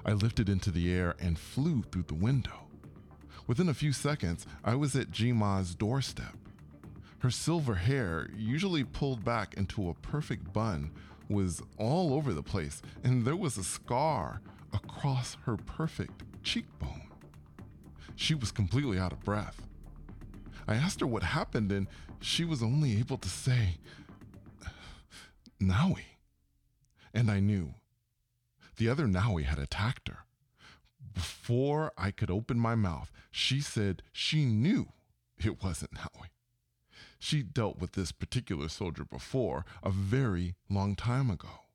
I 0.06 0.14
lifted 0.14 0.50
into 0.50 0.72
the 0.72 0.92
air 0.92 1.16
and 1.20 1.38
flew 1.38 1.84
through 1.84 2.06
the 2.08 2.14
window. 2.14 2.68
Within 3.48 3.70
a 3.70 3.74
few 3.74 3.92
seconds, 3.94 4.48
I 4.64 4.76
was 4.76 4.96
at 4.96 5.12
Jima's 5.12 5.76
doorstep. 5.76 6.36
Her 7.20 7.30
silver 7.30 7.76
hair, 7.76 8.30
usually 8.36 8.84
pulled 8.84 9.26
back 9.26 9.54
into 9.56 9.90
a 9.90 9.94
perfect 9.94 10.54
bun, 10.54 10.92
was 11.28 11.62
all 11.78 12.14
over 12.14 12.34
the 12.34 12.44
place, 12.44 12.82
and 13.04 13.26
there 13.26 13.36
was 13.36 13.58
a 13.58 13.64
scar 13.64 14.42
across 14.74 15.36
her 15.46 15.58
perfect 15.58 16.24
cheekbone. 16.44 17.12
She 18.16 18.34
was 18.34 18.52
completely 18.52 18.98
out 18.98 19.12
of 19.12 19.24
breath. 19.24 19.68
I 20.68 20.76
asked 20.76 21.02
her 21.02 21.08
what 21.08 21.24
happened, 21.24 21.72
and 21.72 21.88
she 22.20 22.46
was 22.46 22.64
only 22.64 22.98
able 22.98 23.18
to 23.18 23.30
say, 23.30 23.78
Nawi. 25.62 26.04
And 27.14 27.30
I 27.30 27.40
knew 27.40 27.74
the 28.78 28.88
other 28.88 29.08
Nawi 29.08 29.44
had 29.44 29.60
attacked 29.60 30.08
her. 30.08 30.20
Before 31.14 31.92
I 31.98 32.12
could 32.12 32.32
open 32.32 32.60
my 32.60 32.76
mouth, 32.76 33.12
she 33.30 33.60
said 33.60 34.04
she 34.12 34.46
knew 34.46 34.94
it 35.38 35.62
wasn't 35.62 35.96
Nawi. 35.96 36.30
She 37.20 37.44
dealt 37.44 37.80
with 37.80 37.92
this 37.92 38.12
particular 38.12 38.70
soldier 38.70 39.04
before, 39.04 39.66
a 39.84 39.90
very 39.92 40.56
long 40.70 40.96
time 40.96 41.30
ago. 41.30 41.66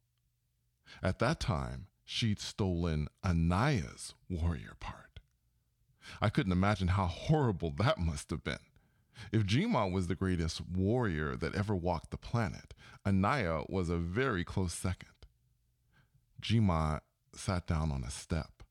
At 1.03 1.19
that 1.19 1.39
time, 1.39 1.87
she'd 2.05 2.41
stolen 2.41 3.09
Anaya's 3.23 4.15
warrior 4.29 4.75
part. 4.81 5.21
I 6.21 6.31
couldn't 6.31 6.53
imagine 6.53 6.89
how 6.89 7.07
horrible 7.07 7.71
that 7.79 7.99
must 7.99 8.31
have 8.31 8.43
been. 8.43 8.59
If 9.33 9.45
Jima 9.45 9.91
was 9.91 10.07
the 10.07 10.15
greatest 10.15 10.61
warrior 10.61 11.37
that 11.37 11.55
ever 11.55 11.75
walked 11.75 12.11
the 12.11 12.17
planet, 12.17 12.75
Anaya 13.07 13.65
was 13.69 13.89
a 13.89 13.97
very 13.97 14.45
close 14.45 14.75
second. 14.75 15.11
Jima 16.41 17.01
sat 17.35 17.67
down 17.67 17.91
on 17.91 18.03
a 18.03 18.11
step. 18.11 18.63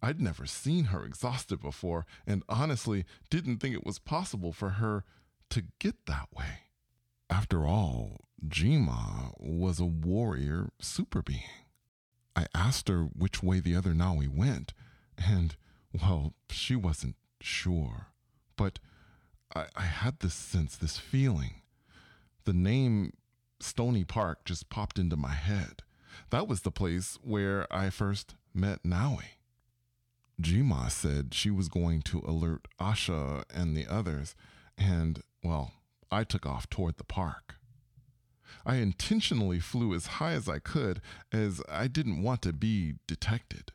I'd 0.00 0.20
never 0.20 0.46
seen 0.46 0.86
her 0.86 1.04
exhausted 1.04 1.60
before, 1.60 2.06
and 2.26 2.42
honestly 2.48 3.04
didn't 3.30 3.58
think 3.58 3.74
it 3.74 3.86
was 3.86 3.98
possible 3.98 4.52
for 4.52 4.70
her 4.70 5.04
to 5.52 5.64
get 5.78 6.06
that 6.06 6.28
way. 6.34 6.68
After 7.30 7.66
all, 7.66 8.22
Jima 8.46 9.32
was 9.38 9.80
a 9.80 9.84
warrior 9.84 10.70
super 10.80 11.22
being. 11.22 11.66
I 12.34 12.46
asked 12.54 12.88
her 12.88 13.04
which 13.04 13.42
way 13.42 13.60
the 13.60 13.76
other 13.76 13.92
Nawi 13.92 14.28
went, 14.28 14.72
and, 15.16 15.54
well, 15.92 16.34
she 16.50 16.74
wasn't 16.74 17.16
sure. 17.40 18.08
But 18.56 18.78
I, 19.54 19.66
I 19.76 19.82
had 19.82 20.20
this 20.20 20.34
sense, 20.34 20.76
this 20.76 20.98
feeling. 20.98 21.62
The 22.44 22.54
name 22.54 23.12
Stony 23.60 24.04
Park 24.04 24.44
just 24.44 24.70
popped 24.70 24.98
into 24.98 25.16
my 25.16 25.34
head. 25.34 25.82
That 26.30 26.48
was 26.48 26.62
the 26.62 26.70
place 26.70 27.18
where 27.22 27.66
I 27.72 27.90
first 27.90 28.34
met 28.54 28.82
Nawi. 28.82 29.36
Jima 30.40 30.90
said 30.90 31.34
she 31.34 31.50
was 31.50 31.68
going 31.68 32.02
to 32.02 32.22
alert 32.26 32.66
Asha 32.80 33.44
and 33.54 33.76
the 33.76 33.86
others, 33.86 34.34
and, 34.76 35.22
well, 35.42 35.72
I 36.10 36.24
took 36.24 36.46
off 36.46 36.68
toward 36.68 36.98
the 36.98 37.04
park. 37.04 37.56
I 38.64 38.76
intentionally 38.76 39.58
flew 39.58 39.94
as 39.94 40.06
high 40.06 40.32
as 40.32 40.48
I 40.48 40.58
could 40.58 41.00
as 41.32 41.62
I 41.68 41.88
didn't 41.88 42.22
want 42.22 42.42
to 42.42 42.52
be 42.52 42.94
detected. 43.06 43.72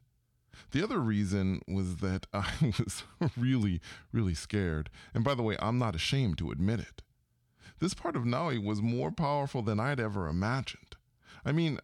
The 0.72 0.84
other 0.84 1.00
reason 1.00 1.62
was 1.68 1.98
that 1.98 2.28
I 2.34 2.74
was 2.78 3.04
really, 3.36 3.82
really 4.12 4.34
scared. 4.34 4.90
And 5.14 5.24
by 5.24 5.36
the 5.36 5.44
way, 5.44 5.58
I'm 5.60 5.78
not 5.78 5.96
ashamed 5.96 6.38
to 6.40 6.52
admit 6.52 6.80
it. 6.80 7.02
This 7.80 7.94
part 7.94 8.16
of 8.16 8.24
Nawi 8.24 8.64
was 8.64 8.82
more 8.82 9.12
powerful 9.12 9.62
than 9.62 9.80
I'd 9.80 10.00
ever 10.00 10.28
imagined. 10.28 10.96
I 11.46 11.52
mean, 11.52 11.80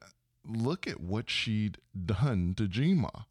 look 0.46 0.88
at 0.88 1.00
what 1.00 1.30
she'd 1.30 1.78
done 2.06 2.54
to 2.58 2.68
Jima. 2.68 3.26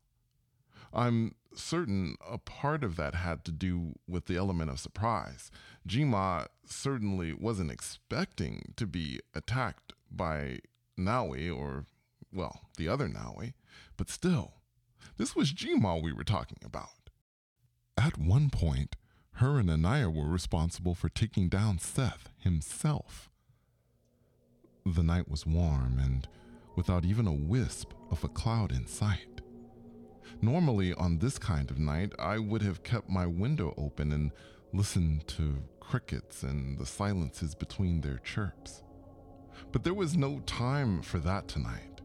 I'm 0.93 1.35
certain 1.55 2.17
a 2.29 2.39
part 2.39 2.83
of 2.83 2.97
that 2.97 3.15
had 3.15 3.45
to 3.45 3.53
do 3.53 3.95
with 4.09 4.27
the 4.27 4.37
element 4.37 4.71
of 4.71 4.81
surprise. 4.81 5.51
Jima 5.87 6.47
certainly 6.65 7.33
wasn't 7.33 7.71
expecting 7.71 8.73
to 8.77 8.87
be 8.87 9.21
attacked 9.35 9.93
by 10.11 10.59
Nawi 10.99 11.55
or, 11.55 11.87
well, 12.33 12.63
the 12.77 12.89
other 12.89 13.09
Nawi, 13.09 13.53
but 13.97 14.09
still, 14.09 14.55
this 15.17 15.37
was 15.37 15.53
Jima 15.53 16.03
we 16.03 16.13
were 16.13 16.25
talking 16.25 16.59
about. 16.65 17.11
At 17.97 18.19
one 18.19 18.51
point, 18.51 18.97
her 19.37 19.59
and 19.59 19.71
Anaya 19.71 20.11
were 20.11 20.29
responsible 20.29 20.95
for 20.95 21.09
taking 21.09 21.49
down 21.49 21.79
Seth 21.79 22.31
himself. 22.39 23.31
The 24.85 25.03
night 25.03 25.29
was 25.29 25.47
warm 25.47 25.99
and 25.99 26.27
without 26.75 27.05
even 27.05 27.27
a 27.27 27.33
wisp 27.33 27.93
of 28.11 28.25
a 28.25 28.29
cloud 28.29 28.73
in 28.73 28.87
sight. 28.87 29.42
Normally, 30.45 30.93
on 30.95 31.19
this 31.19 31.39
kind 31.39 31.71
of 31.71 31.79
night, 31.79 32.13
I 32.19 32.39
would 32.39 32.63
have 32.63 32.83
kept 32.83 33.09
my 33.09 33.27
window 33.27 33.75
open 33.79 34.11
and 34.11 34.33
listened 34.73 35.29
to 35.29 35.63
crickets 35.79 36.43
and 36.43 36.79
the 36.79 36.85
silences 36.85 37.55
between 37.55 38.01
their 38.01 38.19
chirps. 38.19 38.83
But 39.71 39.85
there 39.85 39.95
was 39.95 40.17
no 40.17 40.41
time 40.41 41.01
for 41.01 41.21
that 41.21 41.47
tonight. 41.47 42.01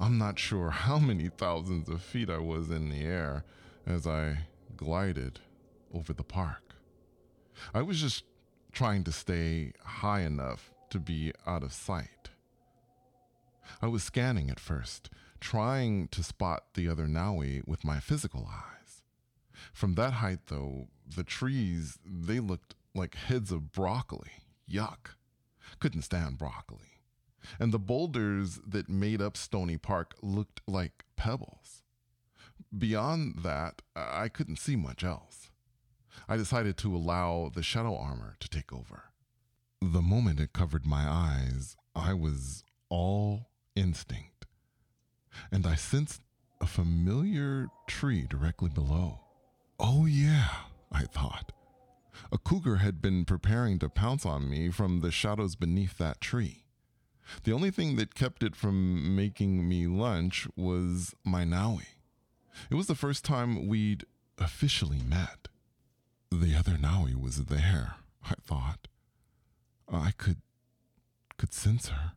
I'm 0.00 0.16
not 0.16 0.38
sure 0.38 0.70
how 0.70 0.98
many 0.98 1.28
thousands 1.28 1.90
of 1.90 2.00
feet 2.00 2.30
I 2.30 2.38
was 2.38 2.70
in 2.70 2.88
the 2.88 3.02
air 3.02 3.44
as 3.86 4.06
I 4.06 4.46
glided 4.74 5.40
over 5.92 6.14
the 6.14 6.24
park. 6.24 6.74
I 7.74 7.82
was 7.82 8.00
just 8.00 8.24
trying 8.72 9.04
to 9.04 9.12
stay 9.12 9.72
high 9.84 10.20
enough 10.20 10.72
to 10.88 10.98
be 10.98 11.32
out 11.46 11.62
of 11.62 11.74
sight. 11.74 12.30
I 13.82 13.88
was 13.88 14.02
scanning 14.02 14.48
at 14.48 14.60
first, 14.60 15.10
trying 15.46 16.08
to 16.08 16.24
spot 16.24 16.64
the 16.74 16.88
other 16.88 17.06
Nawi 17.06 17.62
with 17.68 17.84
my 17.84 18.00
physical 18.00 18.48
eyes. 18.52 19.02
From 19.72 19.94
that 19.94 20.14
height, 20.14 20.40
though, 20.48 20.88
the 21.14 21.22
trees, 21.22 22.00
they 22.04 22.40
looked 22.40 22.74
like 22.96 23.14
heads 23.14 23.52
of 23.52 23.70
broccoli. 23.70 24.42
Yuck. 24.68 25.14
Couldn't 25.78 26.02
stand 26.02 26.36
broccoli. 26.36 27.00
And 27.60 27.70
the 27.70 27.78
boulders 27.78 28.58
that 28.66 28.88
made 28.88 29.22
up 29.22 29.36
Stony 29.36 29.76
Park 29.76 30.16
looked 30.20 30.62
like 30.66 31.04
pebbles. 31.14 31.84
Beyond 32.76 33.36
that, 33.44 33.82
I 33.94 34.28
couldn't 34.28 34.58
see 34.58 34.74
much 34.74 35.04
else. 35.04 35.52
I 36.28 36.36
decided 36.36 36.76
to 36.78 36.96
allow 36.96 37.52
the 37.54 37.62
shadow 37.62 37.96
armor 37.96 38.34
to 38.40 38.48
take 38.48 38.72
over. 38.72 39.12
The 39.80 40.02
moment 40.02 40.40
it 40.40 40.52
covered 40.52 40.86
my 40.86 41.06
eyes, 41.08 41.76
I 41.94 42.14
was 42.14 42.64
all 42.88 43.50
instinct. 43.76 44.35
And 45.50 45.66
I 45.66 45.74
sensed 45.74 46.22
a 46.60 46.66
familiar 46.66 47.68
tree 47.86 48.26
directly 48.28 48.70
below. 48.70 49.20
Oh, 49.78 50.06
yeah, 50.06 50.48
I 50.90 51.02
thought. 51.02 51.52
A 52.32 52.38
cougar 52.38 52.76
had 52.76 53.02
been 53.02 53.24
preparing 53.24 53.78
to 53.80 53.88
pounce 53.88 54.24
on 54.24 54.48
me 54.48 54.70
from 54.70 55.00
the 55.00 55.10
shadows 55.10 55.54
beneath 55.54 55.98
that 55.98 56.20
tree. 56.20 56.64
The 57.44 57.52
only 57.52 57.70
thing 57.70 57.96
that 57.96 58.14
kept 58.14 58.42
it 58.42 58.56
from 58.56 59.14
making 59.14 59.68
me 59.68 59.86
lunch 59.86 60.46
was 60.56 61.14
my 61.24 61.44
Nawi. 61.44 61.86
It 62.70 62.74
was 62.74 62.86
the 62.86 62.94
first 62.94 63.24
time 63.24 63.66
we'd 63.66 64.04
officially 64.38 65.00
met. 65.00 65.48
The 66.30 66.54
other 66.54 66.72
Nawi 66.72 67.14
was 67.20 67.44
there, 67.44 67.96
I 68.24 68.34
thought. 68.42 68.88
I 69.92 70.12
could 70.12 70.38
could 71.36 71.52
sense 71.52 71.88
her. 71.88 72.12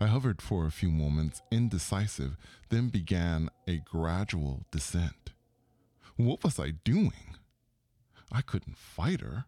I 0.00 0.06
hovered 0.06 0.40
for 0.40 0.66
a 0.66 0.72
few 0.72 0.90
moments, 0.90 1.42
indecisive, 1.50 2.36
then 2.68 2.88
began 2.88 3.50
a 3.66 3.78
gradual 3.78 4.64
descent. 4.70 5.32
What 6.16 6.44
was 6.44 6.58
I 6.58 6.70
doing? 6.84 7.36
I 8.30 8.40
couldn't 8.40 8.78
fight 8.78 9.20
her. 9.20 9.46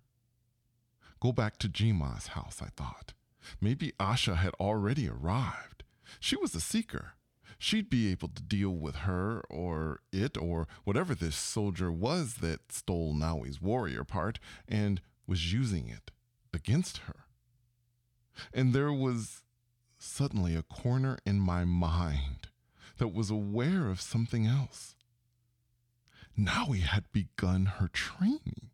Go 1.20 1.32
back 1.32 1.58
to 1.58 1.68
Jima's 1.68 2.28
house, 2.28 2.60
I 2.62 2.68
thought. 2.76 3.14
Maybe 3.60 3.92
Asha 3.98 4.36
had 4.36 4.54
already 4.54 5.08
arrived. 5.08 5.84
She 6.20 6.36
was 6.36 6.54
a 6.54 6.60
seeker. 6.60 7.12
She'd 7.58 7.88
be 7.88 8.10
able 8.10 8.28
to 8.28 8.42
deal 8.42 8.70
with 8.70 8.96
her 8.96 9.42
or 9.48 10.00
it 10.12 10.36
or 10.36 10.68
whatever 10.84 11.14
this 11.14 11.36
soldier 11.36 11.90
was 11.90 12.34
that 12.36 12.70
stole 12.70 13.14
Nawi's 13.14 13.62
warrior 13.62 14.04
part 14.04 14.38
and 14.68 15.00
was 15.26 15.52
using 15.52 15.88
it 15.88 16.10
against 16.52 16.98
her. 16.98 17.24
And 18.52 18.74
there 18.74 18.92
was 18.92 19.42
suddenly 19.98 20.54
a 20.54 20.62
corner 20.62 21.18
in 21.24 21.38
my 21.38 21.64
mind 21.64 22.48
that 22.98 23.14
was 23.14 23.30
aware 23.30 23.88
of 23.88 24.00
something 24.00 24.46
else. 24.46 24.94
Nawi 26.38 26.80
had 26.80 27.10
begun 27.12 27.66
her 27.66 27.88
training. 27.88 28.70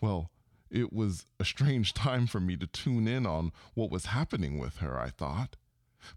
Well, 0.00 0.30
it 0.70 0.92
was 0.92 1.26
a 1.38 1.44
strange 1.44 1.94
time 1.94 2.26
for 2.26 2.40
me 2.40 2.56
to 2.56 2.66
tune 2.66 3.08
in 3.08 3.26
on 3.26 3.52
what 3.74 3.90
was 3.90 4.06
happening 4.06 4.58
with 4.58 4.76
her, 4.76 4.98
I 4.98 5.10
thought. 5.10 5.56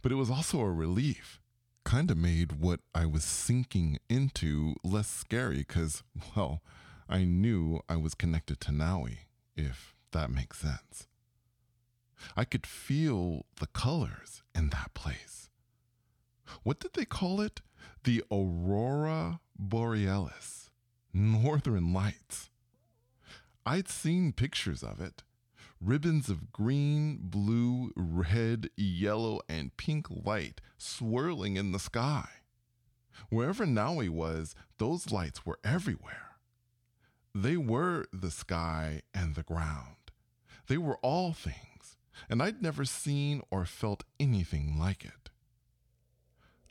But 0.02 0.12
it 0.12 0.16
was 0.16 0.30
also 0.30 0.60
a 0.62 0.72
relief. 0.72 1.42
Kind 1.84 2.12
of 2.12 2.18
made 2.18 2.54
what 2.54 2.80
I 2.96 3.06
was 3.06 3.24
sinking 3.24 4.00
into 4.10 4.76
less 4.84 5.10
scary 5.10 5.58
because, 5.58 6.04
well, 6.36 6.62
I 7.10 7.26
knew 7.26 7.82
I 7.90 7.98
was 7.98 8.14
connected 8.14 8.62
to 8.62 8.72
Nawi, 8.72 9.18
if 9.56 9.94
that 10.12 10.30
makes 10.30 10.60
sense. 10.60 11.08
I 12.36 12.46
could 12.46 12.66
feel 12.66 13.46
the 13.60 13.68
colors 13.68 14.44
in 14.56 14.70
that 14.70 14.94
place. 14.94 15.50
What 16.64 16.80
did 16.80 16.94
they 16.94 17.06
call 17.06 17.42
it? 17.42 17.62
The 18.04 18.24
Aurora 18.32 19.40
Borealis, 19.58 20.70
Northern 21.14 21.94
Lights. 21.94 22.50
I'd 23.66 23.88
seen 23.88 24.34
pictures 24.34 24.84
of 24.84 25.00
it 25.00 25.24
ribbons 25.84 26.30
of 26.30 26.52
green, 26.52 27.20
blue, 27.22 27.92
red, 27.96 28.70
yellow, 28.78 29.42
and 29.50 29.76
pink 29.76 30.08
light 30.10 30.62
swirling 30.78 31.58
in 31.58 31.72
the 31.72 31.80
sky. 31.80 32.28
Wherever 33.30 33.66
Nawi 33.66 34.10
was, 34.10 34.56
those 34.78 35.12
lights 35.12 35.46
were 35.46 35.60
everywhere. 35.64 36.38
They 37.36 37.58
were 37.58 38.06
the 38.14 38.32
sky 38.32 39.02
and 39.14 39.36
the 39.36 39.44
ground. 39.44 39.96
They 40.68 40.78
were 40.78 40.98
all 40.98 41.34
things, 41.34 41.73
and 42.30 42.42
I'd 42.42 42.62
never 42.62 42.86
seen 42.86 43.42
or 43.52 43.66
felt 43.66 44.04
anything 44.20 44.78
like 44.80 45.06
it. 45.06 45.30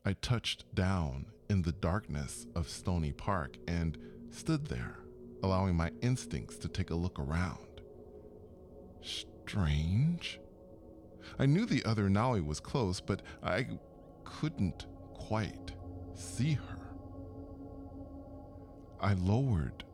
I 0.05 0.15
touched 0.15 0.75
down 0.75 1.27
in 1.49 1.63
the 1.63 1.73
darkness 1.73 2.47
of 2.55 2.69
Stony 2.69 3.13
Park 3.13 3.57
and 3.69 3.99
stood 4.31 4.67
there 4.67 5.03
allowing 5.43 5.75
my 5.75 5.91
instincts 6.01 6.57
to 6.59 6.69
take 6.69 6.91
a 6.91 6.95
look 6.95 7.19
around. 7.19 7.81
Strange. 9.03 10.41
I 11.39 11.47
knew 11.47 11.67
the 11.67 11.85
other 11.85 12.09
Nawi 12.09 12.45
was 12.45 12.61
close, 12.61 13.01
but 13.01 13.23
I 13.43 13.67
couldn't 14.25 14.87
quite 15.15 15.73
see 16.15 16.53
her. 16.55 16.79
I 19.01 19.15
lowered 19.15 19.85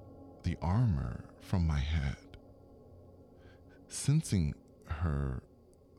the 0.42 0.56
armor 0.60 1.24
from 1.40 1.66
my 1.66 1.78
head. 1.78 2.16
Sensing 3.88 4.54
her 4.98 5.42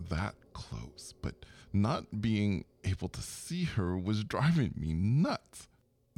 that 0.10 0.36
close, 0.54 1.14
but 1.22 1.46
not 1.74 2.22
being 2.22 2.66
able 2.84 3.10
to 3.10 3.22
see 3.22 3.66
her 3.66 3.98
was 3.98 4.24
driving 4.24 4.74
me 4.76 4.94
nuts 4.94 5.68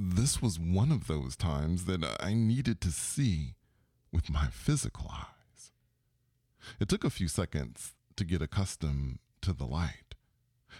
this 0.04 0.41
was 0.41 0.60
one 0.60 0.91
of 0.91 1.06
those 1.06 1.36
times 1.36 1.86
that 1.86 2.04
I 2.20 2.34
needed 2.34 2.82
to 2.82 2.91
see 2.91 3.54
with 4.12 4.32
my 4.32 4.48
physical 4.48 5.12
eyes. 5.12 5.72
It 6.80 6.89
took 6.89 7.04
a 7.04 7.12
few 7.12 7.28
seconds 7.28 7.94
to 8.15 8.26
get 8.26 8.41
accustomed 8.41 9.20
to 9.41 9.54
the 9.54 9.65
light. 9.65 10.15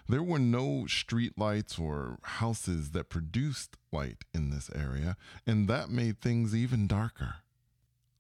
There 0.10 0.24
were 0.24 0.40
no 0.40 0.88
street 0.88 1.38
lights 1.38 1.78
or 1.78 2.18
houses 2.24 2.92
that 2.92 3.10
produced 3.10 3.78
light 3.92 4.24
in 4.34 4.50
this 4.50 4.72
area, 4.74 5.18
and 5.46 5.68
that 5.68 5.90
made 5.90 6.20
things 6.20 6.56
even 6.56 6.88
darker. 6.88 7.36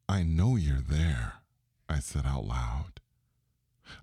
I 0.08 0.22
know 0.22 0.56
you're 0.56 0.82
there, 0.88 1.34
I 1.90 2.00
said 2.00 2.28
out 2.28 2.46
loud. 2.46 3.01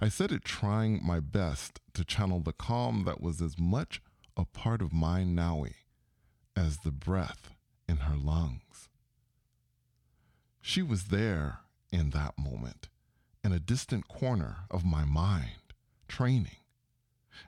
I 0.01 0.09
said 0.09 0.33
it 0.33 0.45
trying 0.45 1.05
my 1.05 1.21
best 1.21 1.81
to 1.95 2.05
channel 2.05 2.41
the 2.41 2.53
calm 2.53 3.05
that 3.05 3.21
was 3.21 3.41
as 3.41 3.59
much 3.59 4.03
a 4.37 4.45
part 4.45 4.83
of 4.83 4.93
my 4.93 5.23
Nawi 5.23 5.75
as 6.57 6.79
the 6.79 6.93
breath 6.93 7.51
in 7.89 7.99
her 7.99 8.17
lungs. 8.17 8.89
She 10.61 10.83
was 10.83 11.05
there 11.05 11.61
in 11.91 12.11
that 12.11 12.39
moment, 12.39 12.89
in 13.43 13.53
a 13.53 13.59
distant 13.59 14.09
corner 14.09 14.59
of 14.71 14.85
my 14.85 15.05
mind, 15.05 15.73
training. 16.09 16.59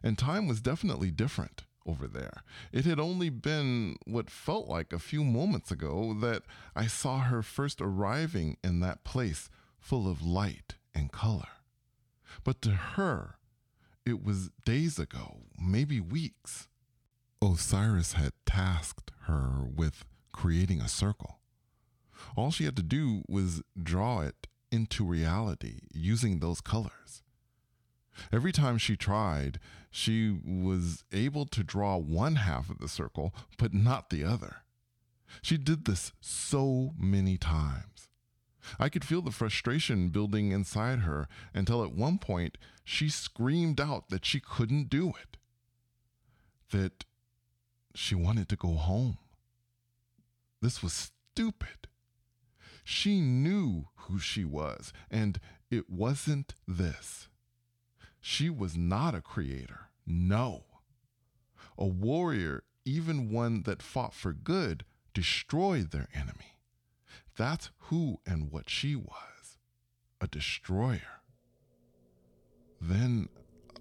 And 0.02 0.16
time 0.16 0.46
was 0.46 0.60
definitely 0.60 1.10
different 1.10 1.64
over 1.86 2.06
there. 2.06 2.42
It 2.72 2.84
had 2.84 3.00
only 3.00 3.28
been 3.28 3.96
what 4.06 4.30
felt 4.30 4.68
like 4.68 4.92
a 4.92 4.98
few 4.98 5.24
moments 5.24 5.70
ago 5.70 6.14
that 6.20 6.42
I 6.74 6.86
saw 6.86 7.20
her 7.20 7.42
first 7.42 7.80
arriving 7.80 8.56
in 8.62 8.80
that 8.80 9.04
place 9.04 9.50
full 9.78 10.08
of 10.08 10.22
light 10.22 10.76
and 10.94 11.10
color. 11.12 11.48
But 12.44 12.62
to 12.62 12.70
her, 12.70 13.36
it 14.06 14.24
was 14.24 14.50
days 14.64 14.98
ago, 14.98 15.42
maybe 15.60 16.00
weeks. 16.00 16.68
Osiris 17.42 18.14
had 18.14 18.32
tasked 18.46 19.10
her 19.22 19.64
with 19.64 20.04
creating 20.32 20.80
a 20.80 20.88
circle. 20.88 21.40
All 22.36 22.50
she 22.50 22.64
had 22.64 22.76
to 22.76 22.82
do 22.82 23.22
was 23.28 23.62
draw 23.80 24.20
it 24.20 24.46
into 24.70 25.04
reality 25.04 25.80
using 25.92 26.38
those 26.38 26.60
colors. 26.60 27.22
Every 28.32 28.52
time 28.52 28.78
she 28.78 28.96
tried, 28.96 29.58
she 29.90 30.38
was 30.44 31.04
able 31.12 31.46
to 31.46 31.64
draw 31.64 31.96
one 31.96 32.36
half 32.36 32.70
of 32.70 32.78
the 32.78 32.88
circle, 32.88 33.34
but 33.58 33.72
not 33.72 34.10
the 34.10 34.24
other. 34.24 34.56
She 35.42 35.56
did 35.56 35.84
this 35.84 36.12
so 36.20 36.92
many 36.98 37.36
times. 37.38 37.99
I 38.78 38.88
could 38.88 39.04
feel 39.04 39.22
the 39.22 39.30
frustration 39.30 40.08
building 40.08 40.52
inside 40.52 41.00
her 41.00 41.28
until 41.54 41.82
at 41.84 41.92
one 41.92 42.18
point 42.18 42.58
she 42.84 43.08
screamed 43.08 43.80
out 43.80 44.08
that 44.10 44.24
she 44.24 44.40
couldn't 44.40 44.90
do 44.90 45.08
it. 45.10 45.36
That 46.70 47.04
she 47.94 48.14
wanted 48.14 48.48
to 48.48 48.56
go 48.56 48.74
home. 48.74 49.18
This 50.60 50.82
was 50.82 51.10
stupid. 51.32 51.88
She 52.84 53.20
knew 53.20 53.88
who 53.94 54.18
she 54.18 54.44
was, 54.44 54.92
and 55.10 55.40
it 55.70 55.88
wasn't 55.88 56.54
this. 56.66 57.28
She 58.20 58.50
was 58.50 58.76
not 58.76 59.14
a 59.14 59.20
creator. 59.20 59.88
No. 60.06 60.64
A 61.78 61.86
warrior, 61.86 62.64
even 62.84 63.30
one 63.30 63.62
that 63.62 63.82
fought 63.82 64.12
for 64.12 64.32
good, 64.32 64.84
destroyed 65.14 65.90
their 65.90 66.08
enemy. 66.14 66.56
That's 67.40 67.70
who 67.84 68.20
and 68.26 68.52
what 68.52 68.68
she 68.68 68.94
was 68.94 69.56
a 70.20 70.26
destroyer. 70.26 71.22
Then 72.82 73.30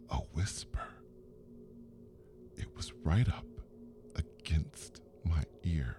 a 0.10 0.16
whisper. 0.16 0.88
It 2.56 2.74
was 2.78 2.94
right 3.04 3.28
up 3.28 3.44
against 4.16 5.02
my 5.26 5.44
ear. 5.64 5.98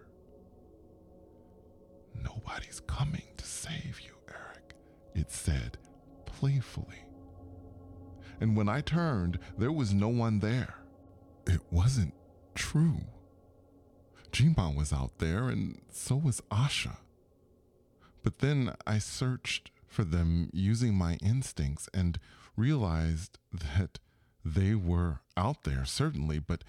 Nobody's 2.15 2.81
coming 2.87 3.29
to 3.37 3.45
save 3.45 4.01
you, 4.01 4.15
Eric, 4.29 4.75
it 5.15 5.31
said 5.31 5.77
playfully. 6.25 7.05
And 8.41 8.57
when 8.57 8.71
I 8.71 8.81
turned, 8.81 9.39
there 9.59 9.71
was 9.71 9.93
no 9.93 10.09
one 10.09 10.39
there. 10.39 10.77
It 11.47 11.61
wasn't 11.71 12.15
true. 12.55 13.03
Jima 14.33 14.75
was 14.75 14.95
out 14.95 15.19
there, 15.19 15.51
and 15.51 15.79
so 15.91 16.17
was 16.17 16.41
Asha. 16.51 16.97
But 18.23 18.39
then 18.39 18.75
I 18.87 18.99
searched 18.99 19.71
for 19.87 20.05
them 20.05 20.51
using 20.53 20.95
my 20.95 21.15
instincts 21.23 21.89
and 21.93 22.19
realized 22.57 23.39
that 23.53 23.99
they 24.45 24.75
were 24.75 25.21
out 25.37 25.65
there, 25.65 25.85
certainly, 25.85 26.39
but 26.39 26.65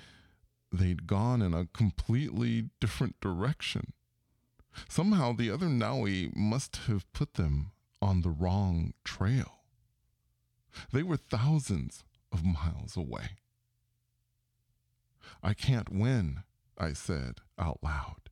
they'd 0.72 1.08
gone 1.08 1.42
in 1.42 1.54
a 1.54 1.68
completely 1.74 2.70
different 2.80 3.20
direction. 3.20 3.94
Somehow 4.90 5.34
the 5.34 5.52
other 5.52 5.68
Nawi 5.68 6.36
must 6.36 6.78
have 6.88 7.12
put 7.14 7.34
them 7.34 7.72
on 8.02 8.22
the 8.22 8.30
wrong 8.30 8.94
trail. 9.04 9.60
They 10.92 11.04
were 11.04 11.18
thousands 11.18 12.04
of 12.32 12.46
miles 12.46 12.96
away. 12.96 13.38
I 15.44 15.54
can't 15.54 15.92
win, 15.92 16.44
I 16.78 16.94
said 16.94 17.42
out 17.60 17.80
loud. 17.84 18.30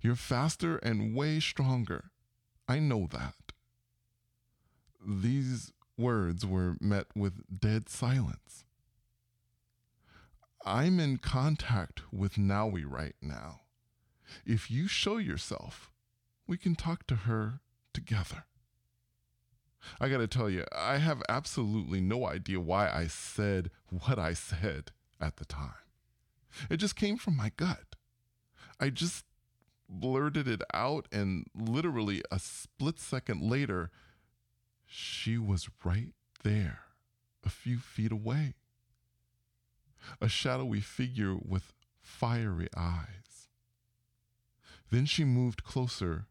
You're 0.00 0.16
faster 0.16 0.76
and 0.78 1.14
way 1.14 1.40
stronger. 1.40 2.10
I 2.68 2.78
know 2.78 3.08
that. 3.12 3.52
These 5.06 5.72
words 5.96 6.44
were 6.44 6.76
met 6.80 7.06
with 7.14 7.60
dead 7.60 7.88
silence. 7.88 8.64
I'm 10.64 10.98
in 10.98 11.18
contact 11.18 12.02
with 12.12 12.34
Nawi 12.34 12.84
right 12.84 13.14
now. 13.22 13.60
If 14.44 14.68
you 14.70 14.88
show 14.88 15.18
yourself, 15.18 15.92
we 16.48 16.58
can 16.58 16.74
talk 16.74 17.06
to 17.06 17.14
her 17.14 17.60
together. 17.94 18.46
I 20.00 20.08
gotta 20.08 20.26
tell 20.26 20.50
you, 20.50 20.64
I 20.76 20.98
have 20.98 21.22
absolutely 21.28 22.00
no 22.00 22.26
idea 22.26 22.58
why 22.58 22.90
I 22.90 23.06
said 23.06 23.70
what 23.88 24.18
I 24.18 24.34
said 24.34 24.90
at 25.20 25.36
the 25.36 25.44
time. 25.44 25.74
It 26.68 26.78
just 26.78 26.96
came 26.96 27.16
from 27.16 27.36
my 27.36 27.52
gut. 27.56 27.94
I 28.80 28.90
just 28.90 29.25
blurted 29.88 30.48
it 30.48 30.62
out, 30.72 31.06
and 31.12 31.46
literally 31.54 32.22
a 32.30 32.38
split 32.38 32.98
second 32.98 33.42
later, 33.42 33.90
she 34.86 35.38
was 35.38 35.68
right 35.84 36.12
there, 36.42 36.80
a 37.44 37.50
few 37.50 37.78
feet 37.78 38.12
away. 38.12 38.54
A 40.20 40.28
shadowy 40.28 40.80
figure 40.80 41.36
with 41.36 41.72
fiery 42.00 42.68
eyes. 42.76 43.48
Then 44.90 45.04
she 45.04 45.24
moved 45.24 45.64
closer 45.64 46.26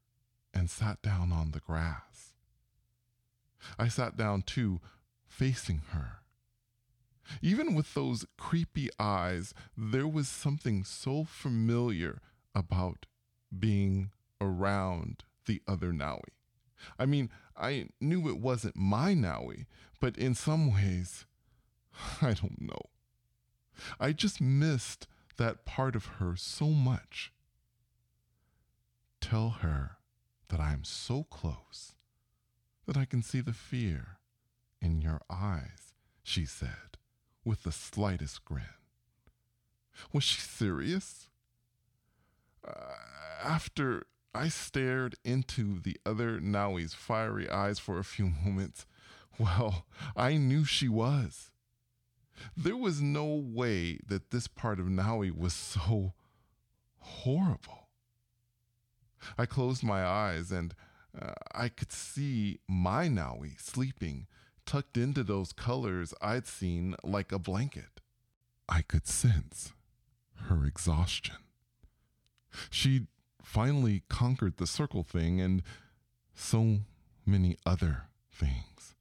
and 0.54 0.70
sat 0.70 1.02
down 1.02 1.34
on 1.34 1.52
the 1.52 1.60
grass. 1.60 2.34
I 3.78 3.90
sat 3.90 4.16
down 4.16 4.44
too, 4.44 4.80
facing 5.28 5.82
her. 5.90 6.20
Even 7.42 7.74
with 7.74 7.94
those 7.94 8.26
creepy 8.38 8.90
eyes, 9.00 9.54
there 9.76 10.08
was 10.08 10.28
something 10.28 10.84
so 10.84 11.24
familiar 11.24 12.22
about 12.54 13.08
being 13.58 14.12
around 14.42 15.24
the 15.46 15.62
other 15.68 15.92
Nawi. 15.92 16.34
I 17.00 17.06
mean, 17.06 17.30
I 17.58 17.88
knew 18.02 18.28
it 18.28 18.38
wasn't 18.38 18.76
my 18.76 19.14
Nawi, 19.14 19.66
but 20.00 20.18
in 20.18 20.36
some 20.36 20.74
ways, 20.74 21.26
I 22.22 22.34
don't 22.34 22.62
know. 22.62 22.82
I 24.00 24.12
just 24.12 24.42
missed 24.42 25.08
that 25.38 25.66
part 25.66 25.96
of 25.96 26.06
her 26.06 26.36
so 26.36 26.68
much. 26.68 27.32
Tell 29.20 29.50
her 29.62 29.98
that 30.50 30.60
I 30.60 30.74
am 30.74 30.84
so 30.84 31.24
close 31.24 31.94
that 32.86 32.98
I 32.98 33.06
can 33.06 33.24
see 33.24 33.42
the 33.42 33.54
fear 33.54 34.20
in 34.82 35.02
your 35.02 35.22
eyes, 35.30 35.94
she 36.24 36.46
said 36.46 36.98
with 37.44 37.64
the 37.64 37.72
slightest 37.72 38.46
grin. 38.46 38.64
Was 40.12 40.24
she 40.24 40.42
serious? 40.42 41.30
Uh, 42.66 42.72
after 43.44 44.04
I 44.34 44.50
stared 44.50 45.16
into 45.24 45.80
the 45.80 45.98
other 46.06 46.40
Nawi's 46.40 46.94
fiery 46.94 47.50
eyes 47.50 47.80
for 47.80 48.00
a 48.00 48.04
few 48.04 48.32
moments, 48.46 48.86
well, 49.38 49.86
I 50.16 50.38
knew 50.38 50.66
she 50.66 50.90
was. 50.90 51.52
There 52.58 52.76
was 52.76 53.02
no 53.02 53.26
way 53.26 54.00
that 54.08 54.32
this 54.32 54.48
part 54.48 54.80
of 54.80 54.88
Nawi 54.88 55.36
was 55.36 55.54
so 55.54 56.14
horrible. 56.98 57.90
I 59.38 59.46
closed 59.46 59.84
my 59.84 60.06
eyes 60.06 60.52
and 60.52 60.76
uh, 61.20 61.34
I 61.54 61.70
could 61.70 61.92
see 61.92 62.60
my 62.68 63.08
Nawi 63.08 63.60
sleeping, 63.60 64.28
tucked 64.66 64.98
into 64.98 65.24
those 65.24 65.54
colors 65.54 66.14
I'd 66.22 66.48
seen 66.48 66.96
like 67.04 67.32
a 67.32 67.40
blanket. 67.40 68.02
I 68.68 68.82
could 68.82 69.08
sense 69.08 69.74
her 70.48 70.66
exhaustion. 70.66 71.45
She'd 72.70 73.08
finally 73.42 74.04
conquered 74.10 74.58
the 74.58 74.68
circle 74.68 75.04
thing 75.04 75.40
and 75.42 75.62
so 76.34 76.80
many 77.26 77.58
other 77.66 78.04
things. 78.32 78.96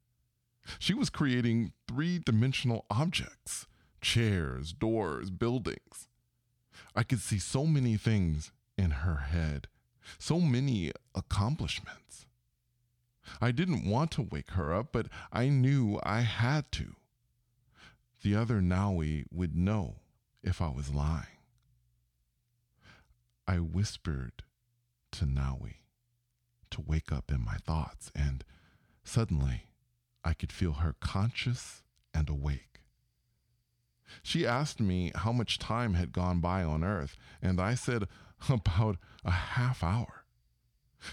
She 0.79 0.95
was 0.95 1.11
creating 1.11 1.73
three 1.89 2.19
dimensional 2.19 2.87
objects 2.91 3.67
chairs, 4.01 4.73
doors, 4.73 5.31
buildings. 5.31 6.09
I 6.95 7.03
could 7.03 7.21
see 7.21 7.39
so 7.39 7.65
many 7.65 7.97
things 7.97 8.53
in 8.77 8.91
her 8.91 9.17
head 9.17 9.69
so 10.19 10.41
many 10.41 10.93
accomplishments. 11.15 12.27
I 13.41 13.53
didn't 13.53 13.89
want 13.89 14.11
to 14.13 14.23
wake 14.23 14.51
her 14.51 14.75
up, 14.75 14.89
but 14.93 15.07
I 15.33 15.49
knew 15.49 15.99
I 16.03 16.21
had 16.21 16.71
to. 16.73 16.97
The 18.23 18.37
other 18.37 18.61
Nawi 18.61 19.25
would 19.33 19.57
know 19.57 19.97
if 20.43 20.61
I 20.61 20.69
was 20.69 20.95
lying. 20.95 21.34
I 23.47 23.59
whispered 23.59 24.43
to 25.13 25.27
Nawi 25.27 25.77
to 26.71 26.81
wake 26.81 27.13
up 27.13 27.31
in 27.31 27.45
my 27.45 27.57
thoughts, 27.57 28.11
and 28.15 28.45
suddenly 29.05 29.69
I 30.25 30.33
could 30.35 30.51
feel 30.51 30.75
her 30.75 30.97
conscious 31.01 31.83
and 32.13 32.29
awake. 32.29 32.81
She 34.23 34.47
asked 34.47 34.81
me 34.81 35.13
how 35.15 35.33
much 35.33 35.59
time 35.59 35.95
had 35.95 36.13
gone 36.13 36.41
by 36.41 36.63
on 36.63 36.85
Earth, 36.85 37.17
and 37.43 37.61
I 37.61 37.75
said 37.75 38.09
about 38.49 38.97
a 39.25 39.31
half 39.31 39.83
hour. 39.83 40.25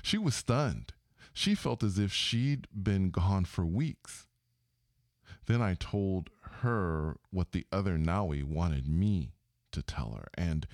She 0.02 0.18
was 0.18 0.36
stunned. 0.36 0.94
She 1.34 1.56
felt 1.56 1.84
as 1.84 2.00
if 2.00 2.12
she'd 2.12 2.68
been 2.72 3.10
gone 3.10 3.46
for 3.46 3.66
weeks. 3.66 4.28
Then 5.46 5.62
I 5.62 5.76
told 5.76 6.30
her 6.62 7.18
what 7.30 7.52
the 7.52 7.66
other 7.72 7.98
Nawi 7.98 8.44
wanted 8.44 8.88
me 8.88 9.34
to 9.72 9.82
tell 9.82 10.14
her, 10.14 10.28
and 10.36 10.68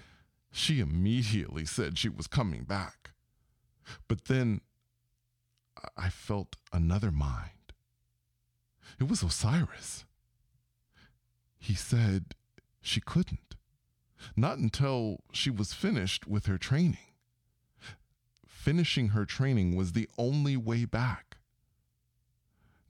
she 0.57 0.79
immediately 0.79 1.65
said 1.65 1.97
she 1.97 2.09
was 2.09 2.25
coming 2.25 2.63
back. 2.63 3.11
But 4.07 4.25
then 4.25 4.61
I 5.95 6.09
felt 6.09 6.55
another 6.73 7.11
mind. 7.11 7.73
It 8.99 9.07
was 9.07 9.21
Osiris. 9.21 10.05
He 11.59 11.75
said 11.75 12.33
she 12.81 12.99
couldn't. 12.99 13.55
Not 14.35 14.57
until 14.57 15.21
she 15.31 15.51
was 15.51 15.73
finished 15.73 16.25
with 16.25 16.47
her 16.47 16.57
training. 16.57 16.97
Finishing 18.47 19.09
her 19.09 19.25
training 19.25 19.75
was 19.75 19.91
the 19.91 20.09
only 20.17 20.57
way 20.57 20.85
back. 20.85 21.37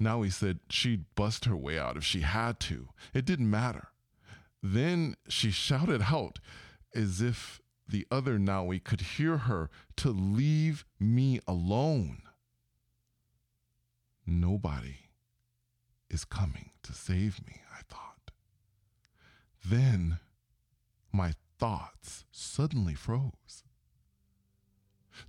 Nawi 0.02 0.32
said 0.32 0.60
she'd 0.70 1.04
bust 1.16 1.46
her 1.46 1.56
way 1.56 1.78
out 1.78 1.98
if 1.98 2.04
she 2.04 2.22
had 2.22 2.60
to. 2.62 2.90
It 3.14 3.26
didn't 3.26 3.50
matter. 3.50 3.90
Then 4.64 5.16
she 5.28 5.52
shouted 5.52 6.04
out 6.04 6.40
as 6.96 7.22
if 7.22 7.62
the 7.88 8.06
other 8.12 8.38
Nawi 8.38 8.84
could 8.84 9.02
hear 9.02 9.38
her 9.38 9.70
to 9.98 10.10
leave 10.10 10.86
me 11.00 11.40
alone. 11.48 12.22
Nobody 14.26 14.98
is 16.10 16.26
coming 16.26 16.72
to 16.84 16.94
save 16.94 17.46
me, 17.46 17.62
I 17.74 17.82
thought. 17.88 18.32
Then 19.66 20.20
my 21.14 21.34
thoughts 21.58 22.26
suddenly 22.32 22.94
froze. 22.94 23.64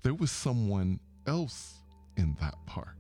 There 0.03 0.15
was 0.15 0.31
someone 0.31 1.01
else 1.27 1.75
in 2.17 2.37
that 2.41 2.55
park. 2.67 2.97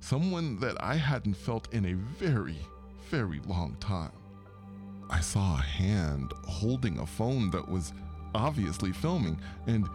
Someone 0.00 0.60
that 0.60 0.76
I 0.82 0.96
hadn't 0.96 1.34
felt 1.34 1.72
in 1.72 1.86
a 1.86 1.94
very, 1.94 2.58
very 3.10 3.40
long 3.46 3.76
time. 3.80 4.12
I 5.10 5.20
saw 5.20 5.58
a 5.58 5.62
hand 5.62 6.32
holding 6.46 6.98
a 6.98 7.06
phone 7.06 7.50
that 7.50 7.68
was 7.68 7.92
obviously 8.34 8.92
filming, 8.92 9.40
and 9.66 9.88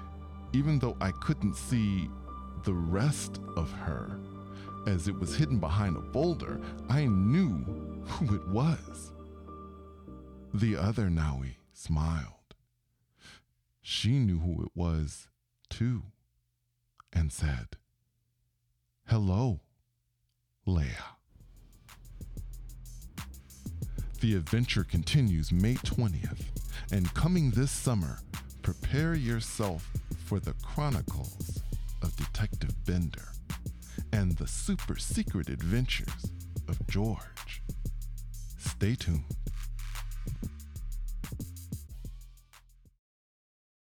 even 0.54 0.80
though 0.80 0.98
I 1.02 1.12
couldn't 1.12 1.56
see 1.56 2.10
the 2.64 2.74
rest 2.74 3.40
of 3.56 3.72
her, 3.72 4.20
as 4.88 5.08
it 5.08 5.18
was 5.20 5.36
hidden 5.36 5.60
behind 5.60 5.98
a 5.98 6.02
boulder, 6.02 6.60
I 6.90 7.06
knew 7.06 7.66
who 8.06 8.36
it 8.36 8.48
was. 8.48 9.12
The 10.54 10.76
other 10.76 11.10
Nawi 11.10 11.56
smiled. 11.74 12.56
She 13.82 14.20
knew 14.20 14.40
who 14.40 14.64
it 14.64 14.72
was, 14.76 15.28
too, 15.70 16.04
and 17.14 17.32
said, 17.32 17.78
Hello, 19.08 19.62
Leia. 20.68 21.19
The 24.20 24.36
adventure 24.36 24.84
continues 24.84 25.54
May 25.54 25.76
20th, 25.76 26.42
and 26.92 27.14
coming 27.14 27.52
this 27.52 27.72
summer, 27.72 28.20
prepare 28.62 29.16
yourself 29.16 29.90
for 30.26 30.42
the 30.42 30.54
chronicles 30.62 31.62
of 32.02 32.14
Detective 32.18 32.76
Bender 32.86 33.30
and 34.12 34.34
the 34.34 34.46
super 34.48 34.98
secret 34.98 35.48
adventures 35.48 36.32
of 36.68 36.86
George. 36.88 37.64
Stay 38.58 38.96
tuned. 38.96 39.24